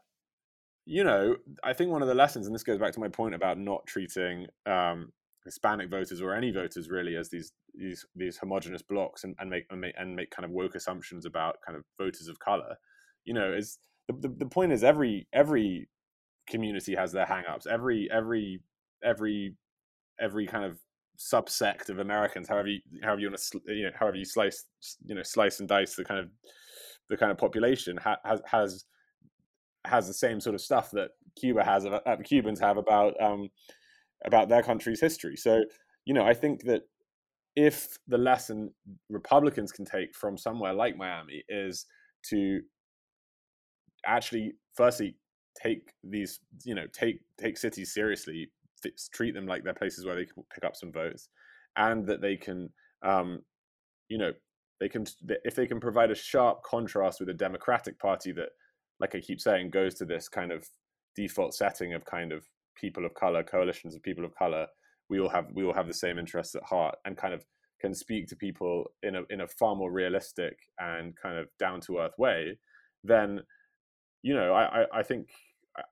you 0.86 1.04
know 1.04 1.36
i 1.64 1.74
think 1.74 1.92
one 1.92 2.02
of 2.02 2.08
the 2.08 2.14
lessons 2.14 2.46
and 2.46 2.54
this 2.54 2.64
goes 2.64 2.80
back 2.80 2.92
to 2.92 3.00
my 3.00 3.08
point 3.08 3.34
about 3.34 3.58
not 3.58 3.86
treating 3.88 4.46
um, 4.66 5.12
Hispanic 5.46 5.90
voters 5.90 6.22
or 6.22 6.34
any 6.34 6.52
voters 6.52 6.90
really 6.90 7.16
as 7.16 7.30
these 7.30 7.52
these 7.76 8.06
these 8.16 8.38
homogenous 8.38 8.82
blocks 8.82 9.24
and, 9.24 9.36
and 9.40 9.50
make 9.50 9.66
and 9.70 9.82
make 9.82 9.94
and 9.98 10.16
make 10.16 10.32
kind 10.32 10.46
of 10.46 10.52
woke 10.52 10.76
assumptions 10.76 11.26
about 11.26 11.58
kind 11.66 11.78
of 11.78 11.84
voters 11.98 12.28
of 12.28 12.40
color. 12.40 12.76
You 13.26 13.34
know, 13.34 13.52
is 13.52 13.80
the, 14.08 14.14
the, 14.28 14.36
the 14.40 14.46
point 14.46 14.72
is 14.72 14.84
every 14.84 15.28
every 15.34 15.90
community 16.48 16.96
has 16.96 17.12
their 17.12 17.26
hangups. 17.26 17.68
Every 17.68 18.10
every 18.12 18.62
every 19.04 19.56
every 20.20 20.48
kind 20.48 20.66
of 20.66 20.80
subsect 21.18 21.90
of 21.90 22.00
Americans, 22.00 22.48
however 22.48 22.70
you 22.70 22.80
however 23.02 23.22
you 23.22 23.30
want 23.30 23.42
to 23.42 23.62
you 23.74 23.84
know 23.86 23.92
however 23.96 24.18
you 24.18 24.26
slice 24.26 24.66
you 25.06 25.16
know 25.16 25.24
slice 25.24 25.60
and 25.60 25.68
dice 25.68 25.96
the 25.96 26.06
kind 26.06 26.20
of 26.20 26.30
the 27.10 27.18
kind 27.18 27.32
of 27.32 27.38
population 27.38 27.98
ha- 27.98 28.20
has 28.24 28.42
has 28.46 28.86
has 29.86 30.08
the 30.08 30.14
same 30.14 30.40
sort 30.40 30.56
of 30.56 30.62
stuff 30.62 30.92
that 30.92 31.10
Cuba 31.40 31.64
has 31.64 31.86
uh, 31.86 32.00
Cubans 32.24 32.60
have 32.60 32.78
about 32.78 33.14
um, 33.22 33.50
about 34.26 34.50
their 34.50 34.64
country's 34.64 35.02
history. 35.02 35.36
So, 35.36 35.64
you 36.06 36.14
know, 36.14 36.26
I 36.26 36.34
think 36.34 36.64
that 36.64 36.84
if 37.56 37.98
the 38.08 38.18
lesson 38.18 38.72
Republicans 39.10 39.72
can 39.72 39.86
take 39.86 40.16
from 40.16 40.38
somewhere 40.38 40.74
like 40.74 40.98
Miami 40.98 41.44
is 41.50 41.86
to 42.30 42.62
actually, 44.06 44.54
firstly, 44.76 45.18
take 45.62 45.94
these, 46.04 46.40
you 46.66 46.76
know, 46.76 46.86
take 46.94 47.20
take 47.40 47.58
cities 47.58 47.94
seriously, 47.94 48.52
treat 49.14 49.34
them 49.34 49.46
like 49.46 49.64
they're 49.64 49.74
places 49.74 50.06
where 50.06 50.16
they 50.16 50.26
can 50.26 50.44
pick 50.54 50.64
up 50.64 50.76
some 50.76 50.92
votes, 50.92 51.30
and 51.76 52.08
that 52.08 52.22
they 52.22 52.36
can, 52.36 52.70
um, 53.04 53.42
you 54.10 54.18
know, 54.18 54.32
they 54.80 54.90
can 54.90 55.06
if 55.44 55.56
they 55.56 55.68
can 55.68 55.80
provide 55.80 56.12
a 56.12 56.16
sharp 56.16 56.64
contrast 56.64 57.20
with 57.20 57.30
a 57.30 57.34
Democratic 57.34 58.00
Party 58.00 58.32
that, 58.32 58.50
like 59.04 59.16
I 59.16 59.20
keep 59.20 59.42
saying, 59.42 59.70
goes 59.70 59.96
to 59.96 60.06
this 60.06 60.30
kind 60.30 60.50
of 60.50 60.66
default 61.14 61.54
setting 61.54 61.94
of 61.94 62.06
kind 62.06 62.32
of 62.32 62.46
people 62.74 63.06
of 63.06 63.14
color, 63.14 63.44
coalitions 63.44 63.96
of 63.96 64.02
people 64.02 64.24
of 64.24 64.34
color, 64.34 64.66
we 65.10 65.20
all 65.20 65.28
have 65.28 65.48
we 65.54 65.66
all 65.66 65.74
have 65.74 65.88
the 65.88 65.94
same 65.94 66.18
interests 66.18 66.56
at 66.56 66.64
heart, 66.64 66.96
and 67.04 67.18
kind 67.18 67.34
of 67.34 67.44
can 67.82 67.94
speak 67.94 68.28
to 68.30 68.38
people 68.38 68.86
in 69.04 69.16
a 69.16 69.24
in 69.30 69.42
a 69.42 69.48
far 69.48 69.76
more 69.76 69.92
realistic 69.92 70.58
and 70.80 71.18
kind 71.18 71.38
of 71.38 71.50
down 71.60 71.82
to 71.82 71.98
earth 71.98 72.18
way, 72.18 72.58
then 73.04 73.42
you 74.22 74.34
know 74.34 74.54
I 74.54 74.84
I, 74.84 75.00
I 75.00 75.04
think 75.04 75.28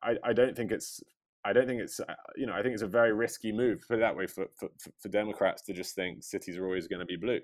I, 0.01 0.15
I 0.23 0.31
don't 0.31 0.55
think 0.55 0.71
it's 0.71 1.01
I 1.43 1.51
don't 1.51 1.67
think 1.67 1.81
it's 1.81 1.99
uh, 1.99 2.13
you 2.37 2.45
know 2.45 2.53
I 2.53 2.61
think 2.61 2.75
it's 2.75 2.81
a 2.81 2.87
very 2.87 3.11
risky 3.11 3.51
move 3.51 3.83
put 3.85 3.95
it 3.95 3.99
that 3.99 4.15
way 4.15 4.25
for 4.25 4.45
for, 4.57 4.69
for 5.01 5.09
Democrats 5.09 5.63
to 5.63 5.73
just 5.73 5.95
think 5.95 6.23
cities 6.23 6.57
are 6.57 6.65
always 6.65 6.87
going 6.87 7.01
to 7.01 7.05
be 7.05 7.17
blue. 7.17 7.41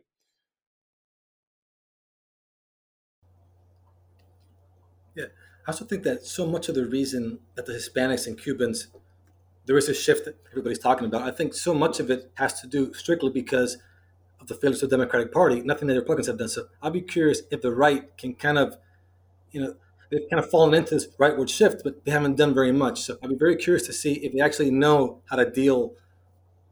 Yeah, 5.16 5.26
I 5.68 5.72
also 5.72 5.84
think 5.86 6.04
that 6.04 6.26
so 6.26 6.48
much 6.48 6.70
of 6.70 6.76
the 6.76 6.86
reason 6.86 7.40
that 7.56 7.66
the 7.66 7.74
Hispanics 7.74 8.26
and 8.26 8.42
Cubans 8.42 8.88
there 9.68 9.78
is 9.78 9.90
a 9.90 9.94
shift 9.94 10.26
that 10.26 10.38
everybody's 10.50 10.80
talking 10.80 11.06
about. 11.06 11.24
I 11.24 11.32
think 11.32 11.54
so 11.54 11.74
much 11.74 12.00
of 12.00 12.10
it 12.10 12.32
has 12.36 12.60
to 12.62 12.68
do 12.68 12.94
strictly 12.94 13.30
because 13.30 13.78
of 14.40 14.48
the 14.48 14.56
failures 14.56 14.82
of 14.82 14.90
the 14.90 14.96
Democratic 14.96 15.34
Party, 15.34 15.62
nothing 15.62 15.90
that 15.90 15.94
the 15.94 16.00
Republicans 16.00 16.28
have 16.28 16.38
done. 16.38 16.48
So 16.48 16.68
I'd 16.82 16.94
be 16.94 17.02
curious 17.02 17.42
if 17.52 17.62
the 17.62 17.76
right 17.76 18.18
can 18.18 18.34
kind 18.34 18.58
of, 18.58 18.78
you 19.52 19.60
know, 19.60 19.76
they've 20.10 20.28
kind 20.30 20.42
of 20.42 20.50
fallen 20.50 20.74
into 20.74 20.96
this 20.96 21.08
rightward 21.20 21.50
shift, 21.50 21.82
but 21.84 22.06
they 22.06 22.12
haven't 22.12 22.38
done 22.38 22.54
very 22.54 22.72
much. 22.72 23.02
So 23.02 23.18
I'd 23.22 23.30
be 23.30 23.36
very 23.36 23.58
curious 23.58 23.86
to 23.88 23.94
see 23.94 24.14
if 24.14 24.32
they 24.32 24.40
actually 24.40 24.72
know 24.72 25.22
how 25.30 25.36
to 25.36 25.50
deal 25.50 25.94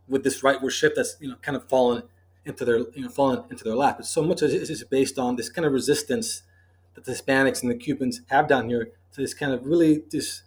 with 0.08 0.23
this 0.23 0.41
rightward 0.41 0.71
shift 0.71 0.95
that's 0.95 1.17
you 1.19 1.27
know 1.27 1.36
kind 1.41 1.58
of 1.58 1.67
fallen 1.67 2.03
into 2.45 2.63
their 2.63 2.77
you 2.77 3.01
know 3.01 3.10
fallen 3.10 3.43
into 3.49 3.65
their 3.65 3.75
lap. 3.75 3.97
But 3.97 4.05
so 4.05 4.23
much 4.23 4.41
of 4.41 4.51
it 4.51 4.69
is 4.69 4.84
based 4.86 5.19
on 5.19 5.36
this 5.36 5.49
kind 5.49 5.65
of 5.65 5.73
resistance 5.73 6.43
that 6.95 7.05
the 7.05 7.12
Hispanics 7.12 7.62
and 7.62 7.69
the 7.69 7.75
Cubans 7.75 8.21
have 8.27 8.47
down 8.47 8.69
here 8.69 8.91
to 9.13 9.21
this 9.21 9.34
kind 9.34 9.53
of 9.53 9.65
really 9.65 10.03
this 10.10 10.43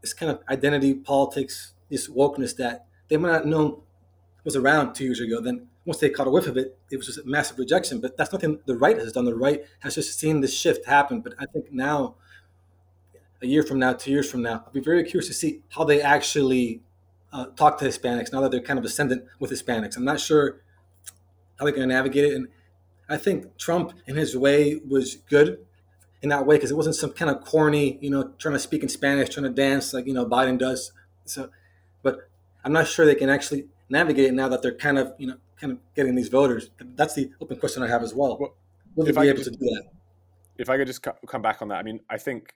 this 0.00 0.12
kind 0.12 0.30
of 0.30 0.40
identity 0.48 0.94
politics, 0.94 1.72
this 1.88 2.08
wokeness 2.08 2.56
that 2.56 2.86
they 3.08 3.16
might 3.16 3.32
not 3.32 3.46
know 3.46 3.82
was 4.44 4.56
around 4.56 4.94
two 4.94 5.04
years 5.04 5.20
ago. 5.20 5.40
Then 5.40 5.66
once 5.84 5.98
they 5.98 6.10
caught 6.10 6.26
a 6.26 6.30
whiff 6.30 6.46
of 6.46 6.56
it, 6.56 6.78
it 6.90 6.96
was 6.96 7.06
just 7.06 7.18
a 7.18 7.24
massive 7.24 7.58
rejection. 7.58 8.00
But 8.00 8.16
that's 8.16 8.32
nothing 8.32 8.60
the 8.66 8.76
right 8.76 8.96
has 8.98 9.12
done. 9.12 9.24
The 9.24 9.34
right 9.34 9.64
has 9.80 9.96
just 9.96 10.18
seen 10.18 10.40
this 10.40 10.56
shift 10.56 10.86
happen. 10.86 11.20
But 11.20 11.34
I 11.38 11.46
think 11.46 11.72
now, 11.72 12.14
a 13.42 13.46
year 13.46 13.62
from 13.62 13.78
now, 13.78 13.92
two 13.92 14.10
years 14.10 14.30
from 14.30 14.42
now, 14.42 14.62
I'll 14.66 14.72
be 14.72 14.80
very 14.80 15.04
curious 15.04 15.26
to 15.28 15.34
see 15.34 15.62
how 15.70 15.84
they 15.84 16.00
actually 16.00 16.82
uh, 17.32 17.46
talk 17.56 17.78
to 17.78 17.84
Hispanics 17.84 18.32
now 18.32 18.40
that 18.40 18.50
they're 18.50 18.60
kind 18.60 18.78
of 18.78 18.84
ascendant 18.84 19.24
with 19.40 19.50
Hispanics. 19.50 19.96
I'm 19.96 20.04
not 20.04 20.20
sure 20.20 20.60
how 21.58 21.64
they're 21.64 21.74
going 21.74 21.88
to 21.88 21.94
navigate 21.94 22.24
it. 22.24 22.34
And 22.34 22.48
I 23.08 23.16
think 23.16 23.56
Trump, 23.56 23.92
in 24.06 24.16
his 24.16 24.36
way, 24.36 24.80
was 24.88 25.16
good 25.28 25.65
in 26.26 26.30
that 26.30 26.46
way 26.46 26.56
because 26.56 26.72
it 26.72 26.76
wasn't 26.76 26.96
some 26.96 27.12
kind 27.12 27.30
of 27.30 27.44
corny, 27.44 27.98
you 28.00 28.10
know, 28.10 28.32
trying 28.38 28.54
to 28.54 28.58
speak 28.58 28.82
in 28.82 28.88
Spanish, 28.88 29.28
trying 29.28 29.44
to 29.44 29.50
dance 29.50 29.94
like 29.94 30.06
you 30.06 30.12
know 30.12 30.26
Biden 30.26 30.58
does. 30.58 30.92
So, 31.24 31.50
but 32.02 32.28
I'm 32.64 32.72
not 32.72 32.86
sure 32.86 33.06
they 33.06 33.14
can 33.14 33.30
actually 33.30 33.68
navigate 33.88 34.26
it 34.26 34.34
now 34.34 34.48
that 34.48 34.62
they're 34.62 34.74
kind 34.74 34.98
of 34.98 35.14
you 35.18 35.28
know 35.28 35.36
kind 35.60 35.72
of 35.72 35.78
getting 35.94 36.14
these 36.14 36.28
voters? 36.28 36.70
That's 36.80 37.14
the 37.14 37.30
open 37.40 37.58
question 37.58 37.82
I 37.82 37.88
have 37.88 38.02
as 38.02 38.14
well. 38.14 38.36
well 38.38 38.54
Will 38.94 39.06
they 39.06 39.12
be 39.12 39.28
able 39.28 39.38
just, 39.38 39.52
to 39.52 39.58
do 39.58 39.66
that? 39.66 39.84
If 40.58 40.70
I 40.70 40.76
could 40.76 40.86
just 40.86 41.02
come 41.02 41.42
back 41.42 41.62
on 41.62 41.68
that, 41.68 41.76
I 41.76 41.82
mean, 41.82 42.00
I 42.08 42.18
think 42.18 42.54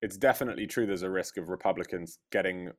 it's 0.00 0.16
definitely 0.16 0.66
true. 0.66 0.86
There's 0.86 1.02
a 1.02 1.10
risk 1.10 1.36
of 1.36 1.48
Republicans 1.48 2.18
getting 2.30 2.70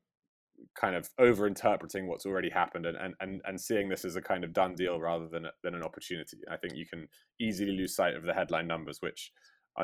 kind 0.75 0.95
of 0.95 1.09
over 1.19 1.45
interpreting 1.45 2.07
what's 2.07 2.25
already 2.25 2.49
happened 2.49 2.85
and, 2.85 2.97
and, 2.97 3.13
and, 3.19 3.41
and 3.45 3.59
seeing 3.59 3.89
this 3.89 4.05
as 4.05 4.15
a 4.15 4.21
kind 4.21 4.43
of 4.43 4.53
done 4.53 4.75
deal 4.75 4.99
rather 4.99 5.27
than, 5.27 5.47
than 5.63 5.75
an 5.75 5.83
opportunity. 5.83 6.37
I 6.49 6.57
think 6.57 6.75
you 6.75 6.85
can 6.85 7.07
easily 7.39 7.71
lose 7.71 7.95
sight 7.95 8.15
of 8.15 8.23
the 8.23 8.33
headline 8.33 8.67
numbers, 8.67 9.01
which 9.01 9.31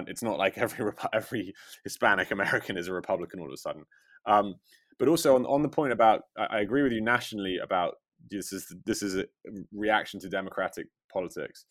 it's 0.07 0.23
not 0.23 0.37
like 0.37 0.57
every 0.57 0.91
every 1.13 1.53
Hispanic 1.83 2.31
American 2.31 2.77
is 2.77 2.87
a 2.87 2.93
Republican 2.93 3.39
all 3.39 3.47
of 3.47 3.53
a 3.53 3.57
sudden. 3.57 3.83
Um, 4.25 4.55
but 4.97 5.07
also 5.07 5.35
on, 5.35 5.45
on 5.45 5.61
the 5.61 5.69
point 5.69 5.93
about, 5.93 6.23
I 6.37 6.59
agree 6.59 6.83
with 6.83 6.91
you 6.91 7.01
nationally 7.01 7.57
about 7.63 7.95
this 8.29 8.51
is 8.51 8.75
this 8.85 9.01
is 9.01 9.15
a 9.15 9.25
reaction 9.73 10.19
to 10.19 10.29
democratic 10.29 10.87
politics. 11.11 11.65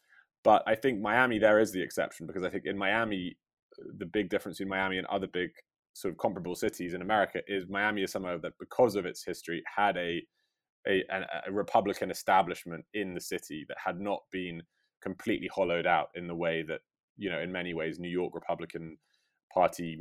But 0.45 0.63
I 0.67 0.75
think 0.75 1.01
Miami 1.01 1.39
there 1.39 1.61
is 1.61 1.73
the 1.73 1.83
exception 1.83 2.27
because 2.27 2.43
I 2.43 2.51
think 2.51 2.65
in 2.65 2.79
Miami 2.79 3.37
the 3.99 4.07
big 4.07 4.31
difference 4.31 4.59
between 4.59 4.71
Miami 4.71 4.99
and 4.99 5.07
other 5.07 5.27
big 5.27 5.51
sort 5.93 6.13
of 6.13 6.19
comparable 6.19 6.55
cities 6.55 6.95
in 6.95 7.03
America 7.03 7.41
is 7.47 7.69
Miami 7.69 8.03
is 8.03 8.13
somewhere 8.13 8.39
that 8.39 8.53
because 8.59 8.95
of 8.95 9.05
its 9.05 9.25
history 9.25 9.63
had 9.77 9.97
a 9.97 10.23
a, 10.87 11.05
a 11.47 11.53
Republican 11.53 12.11
establishment 12.11 12.85
in 12.95 13.13
the 13.13 13.21
city 13.21 13.65
that 13.69 13.77
had 13.85 14.01
not 14.01 14.21
been 14.33 14.63
completely 15.03 15.49
hollowed 15.53 15.87
out 15.87 16.09
in 16.15 16.27
the 16.27 16.35
way 16.35 16.63
that 16.67 16.81
you 17.19 17.31
know 17.31 17.41
in 17.41 17.53
many 17.53 17.75
ways 17.75 17.99
New 17.99 18.09
York 18.09 18.35
Republican 18.35 18.97
Party 19.53 19.99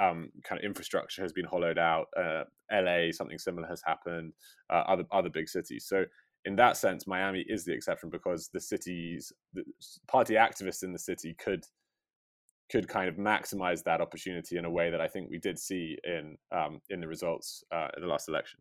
um, 0.00 0.30
kind 0.44 0.58
of 0.58 0.64
infrastructure 0.64 1.22
has 1.22 1.32
been 1.32 1.44
hollowed 1.44 1.78
out. 1.78 2.06
Uh, 2.16 2.44
LA 2.72 3.10
something 3.12 3.38
similar 3.38 3.68
has 3.68 3.82
happened. 3.84 4.32
Uh, 4.70 4.82
other 4.88 5.04
other 5.12 5.30
big 5.30 5.48
cities. 5.48 5.86
So 5.86 6.04
in 6.44 6.56
that 6.56 6.76
sense, 6.76 7.06
Miami 7.06 7.44
is 7.48 7.64
the 7.64 7.72
exception 7.72 8.10
because 8.10 8.48
the 8.52 8.60
cities, 8.60 9.32
the 9.52 9.64
party 10.06 10.34
activists 10.34 10.82
in 10.82 10.92
the 10.92 10.98
city 10.98 11.34
could 11.38 11.64
could 12.70 12.88
kind 12.88 13.08
of 13.08 13.16
maximize 13.16 13.82
that 13.84 14.00
opportunity 14.00 14.58
in 14.58 14.66
a 14.66 14.70
way 14.70 14.90
that 14.90 15.00
I 15.00 15.08
think 15.08 15.30
we 15.30 15.38
did 15.38 15.58
see 15.58 15.96
in 16.04 16.36
um, 16.52 16.80
in 16.90 17.00
the 17.00 17.08
results 17.08 17.64
uh, 17.72 17.88
in 17.96 18.02
the 18.02 18.08
last 18.08 18.28
election. 18.28 18.60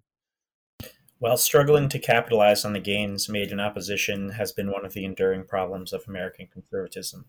While 1.19 1.37
struggling 1.37 1.89
to 1.89 1.99
capitalize 1.99 2.63
on 2.63 2.73
the 2.73 2.79
gains 2.79 3.27
made 3.27 3.51
in 3.51 3.59
opposition 3.59 4.29
has 4.31 4.51
been 4.51 4.71
one 4.71 4.85
of 4.85 4.93
the 4.93 5.03
enduring 5.03 5.45
problems 5.45 5.91
of 5.91 6.03
American 6.07 6.47
conservatism. 6.47 7.25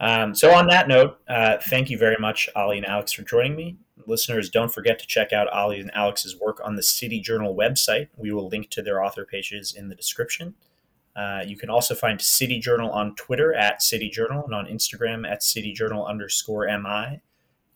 Um, 0.00 0.34
so, 0.34 0.52
on 0.52 0.66
that 0.68 0.88
note, 0.88 1.18
uh, 1.28 1.58
thank 1.68 1.90
you 1.90 1.98
very 1.98 2.16
much, 2.18 2.48
Olly 2.56 2.78
and 2.78 2.86
Alex, 2.86 3.12
for 3.12 3.22
joining 3.22 3.54
me. 3.54 3.76
Listeners, 4.06 4.48
don't 4.48 4.72
forget 4.72 4.98
to 4.98 5.06
check 5.06 5.32
out 5.32 5.54
Olly 5.54 5.78
and 5.78 5.90
Alex's 5.94 6.40
work 6.40 6.60
on 6.64 6.74
the 6.74 6.82
City 6.82 7.20
Journal 7.20 7.54
website. 7.54 8.08
We 8.16 8.32
will 8.32 8.48
link 8.48 8.70
to 8.70 8.82
their 8.82 9.04
author 9.04 9.26
pages 9.26 9.74
in 9.74 9.88
the 9.88 9.94
description. 9.94 10.54
Uh, 11.14 11.42
you 11.46 11.56
can 11.56 11.68
also 11.68 11.94
find 11.94 12.20
City 12.20 12.58
Journal 12.58 12.90
on 12.90 13.14
Twitter 13.14 13.52
at 13.52 13.82
City 13.82 14.08
Journal 14.08 14.44
and 14.44 14.54
on 14.54 14.66
Instagram 14.66 15.28
at 15.30 15.42
City 15.42 15.72
Journal 15.72 16.06
underscore 16.06 16.66
MI. 16.66 17.20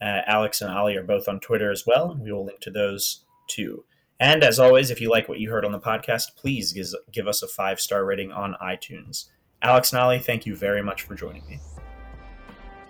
Uh, 0.01 0.23
Alex 0.27 0.63
and 0.63 0.75
Olly 0.75 0.97
are 0.97 1.03
both 1.03 1.29
on 1.29 1.41
Twitter 1.41 1.71
as 1.71 1.85
well. 1.87 2.13
and 2.13 2.23
We 2.23 2.33
will 2.33 2.47
link 2.47 2.61
to 2.61 2.71
those 2.71 3.25
too. 3.49 3.85
And 4.19 4.43
as 4.43 4.59
always, 4.59 4.91
if 4.91 5.01
you 5.01 5.11
like 5.11 5.29
what 5.29 5.41
you 5.41 5.51
heard 5.51 5.65
on 5.65 5.73
the 5.73 5.81
podcast, 5.81 6.37
please 6.37 6.73
give, 6.73 6.87
give 7.13 7.27
us 7.27 7.43
a 7.43 7.49
five 7.49 7.81
star 7.81 8.05
rating 8.05 8.33
on 8.33 8.57
iTunes. 8.63 9.27
Alex 9.61 9.93
and 9.93 10.01
Olly, 10.01 10.21
thank 10.21 10.47
you 10.47 10.57
very 10.57 10.83
much 10.83 11.03
for 11.03 11.15
joining 11.15 11.47
me. 11.47 11.59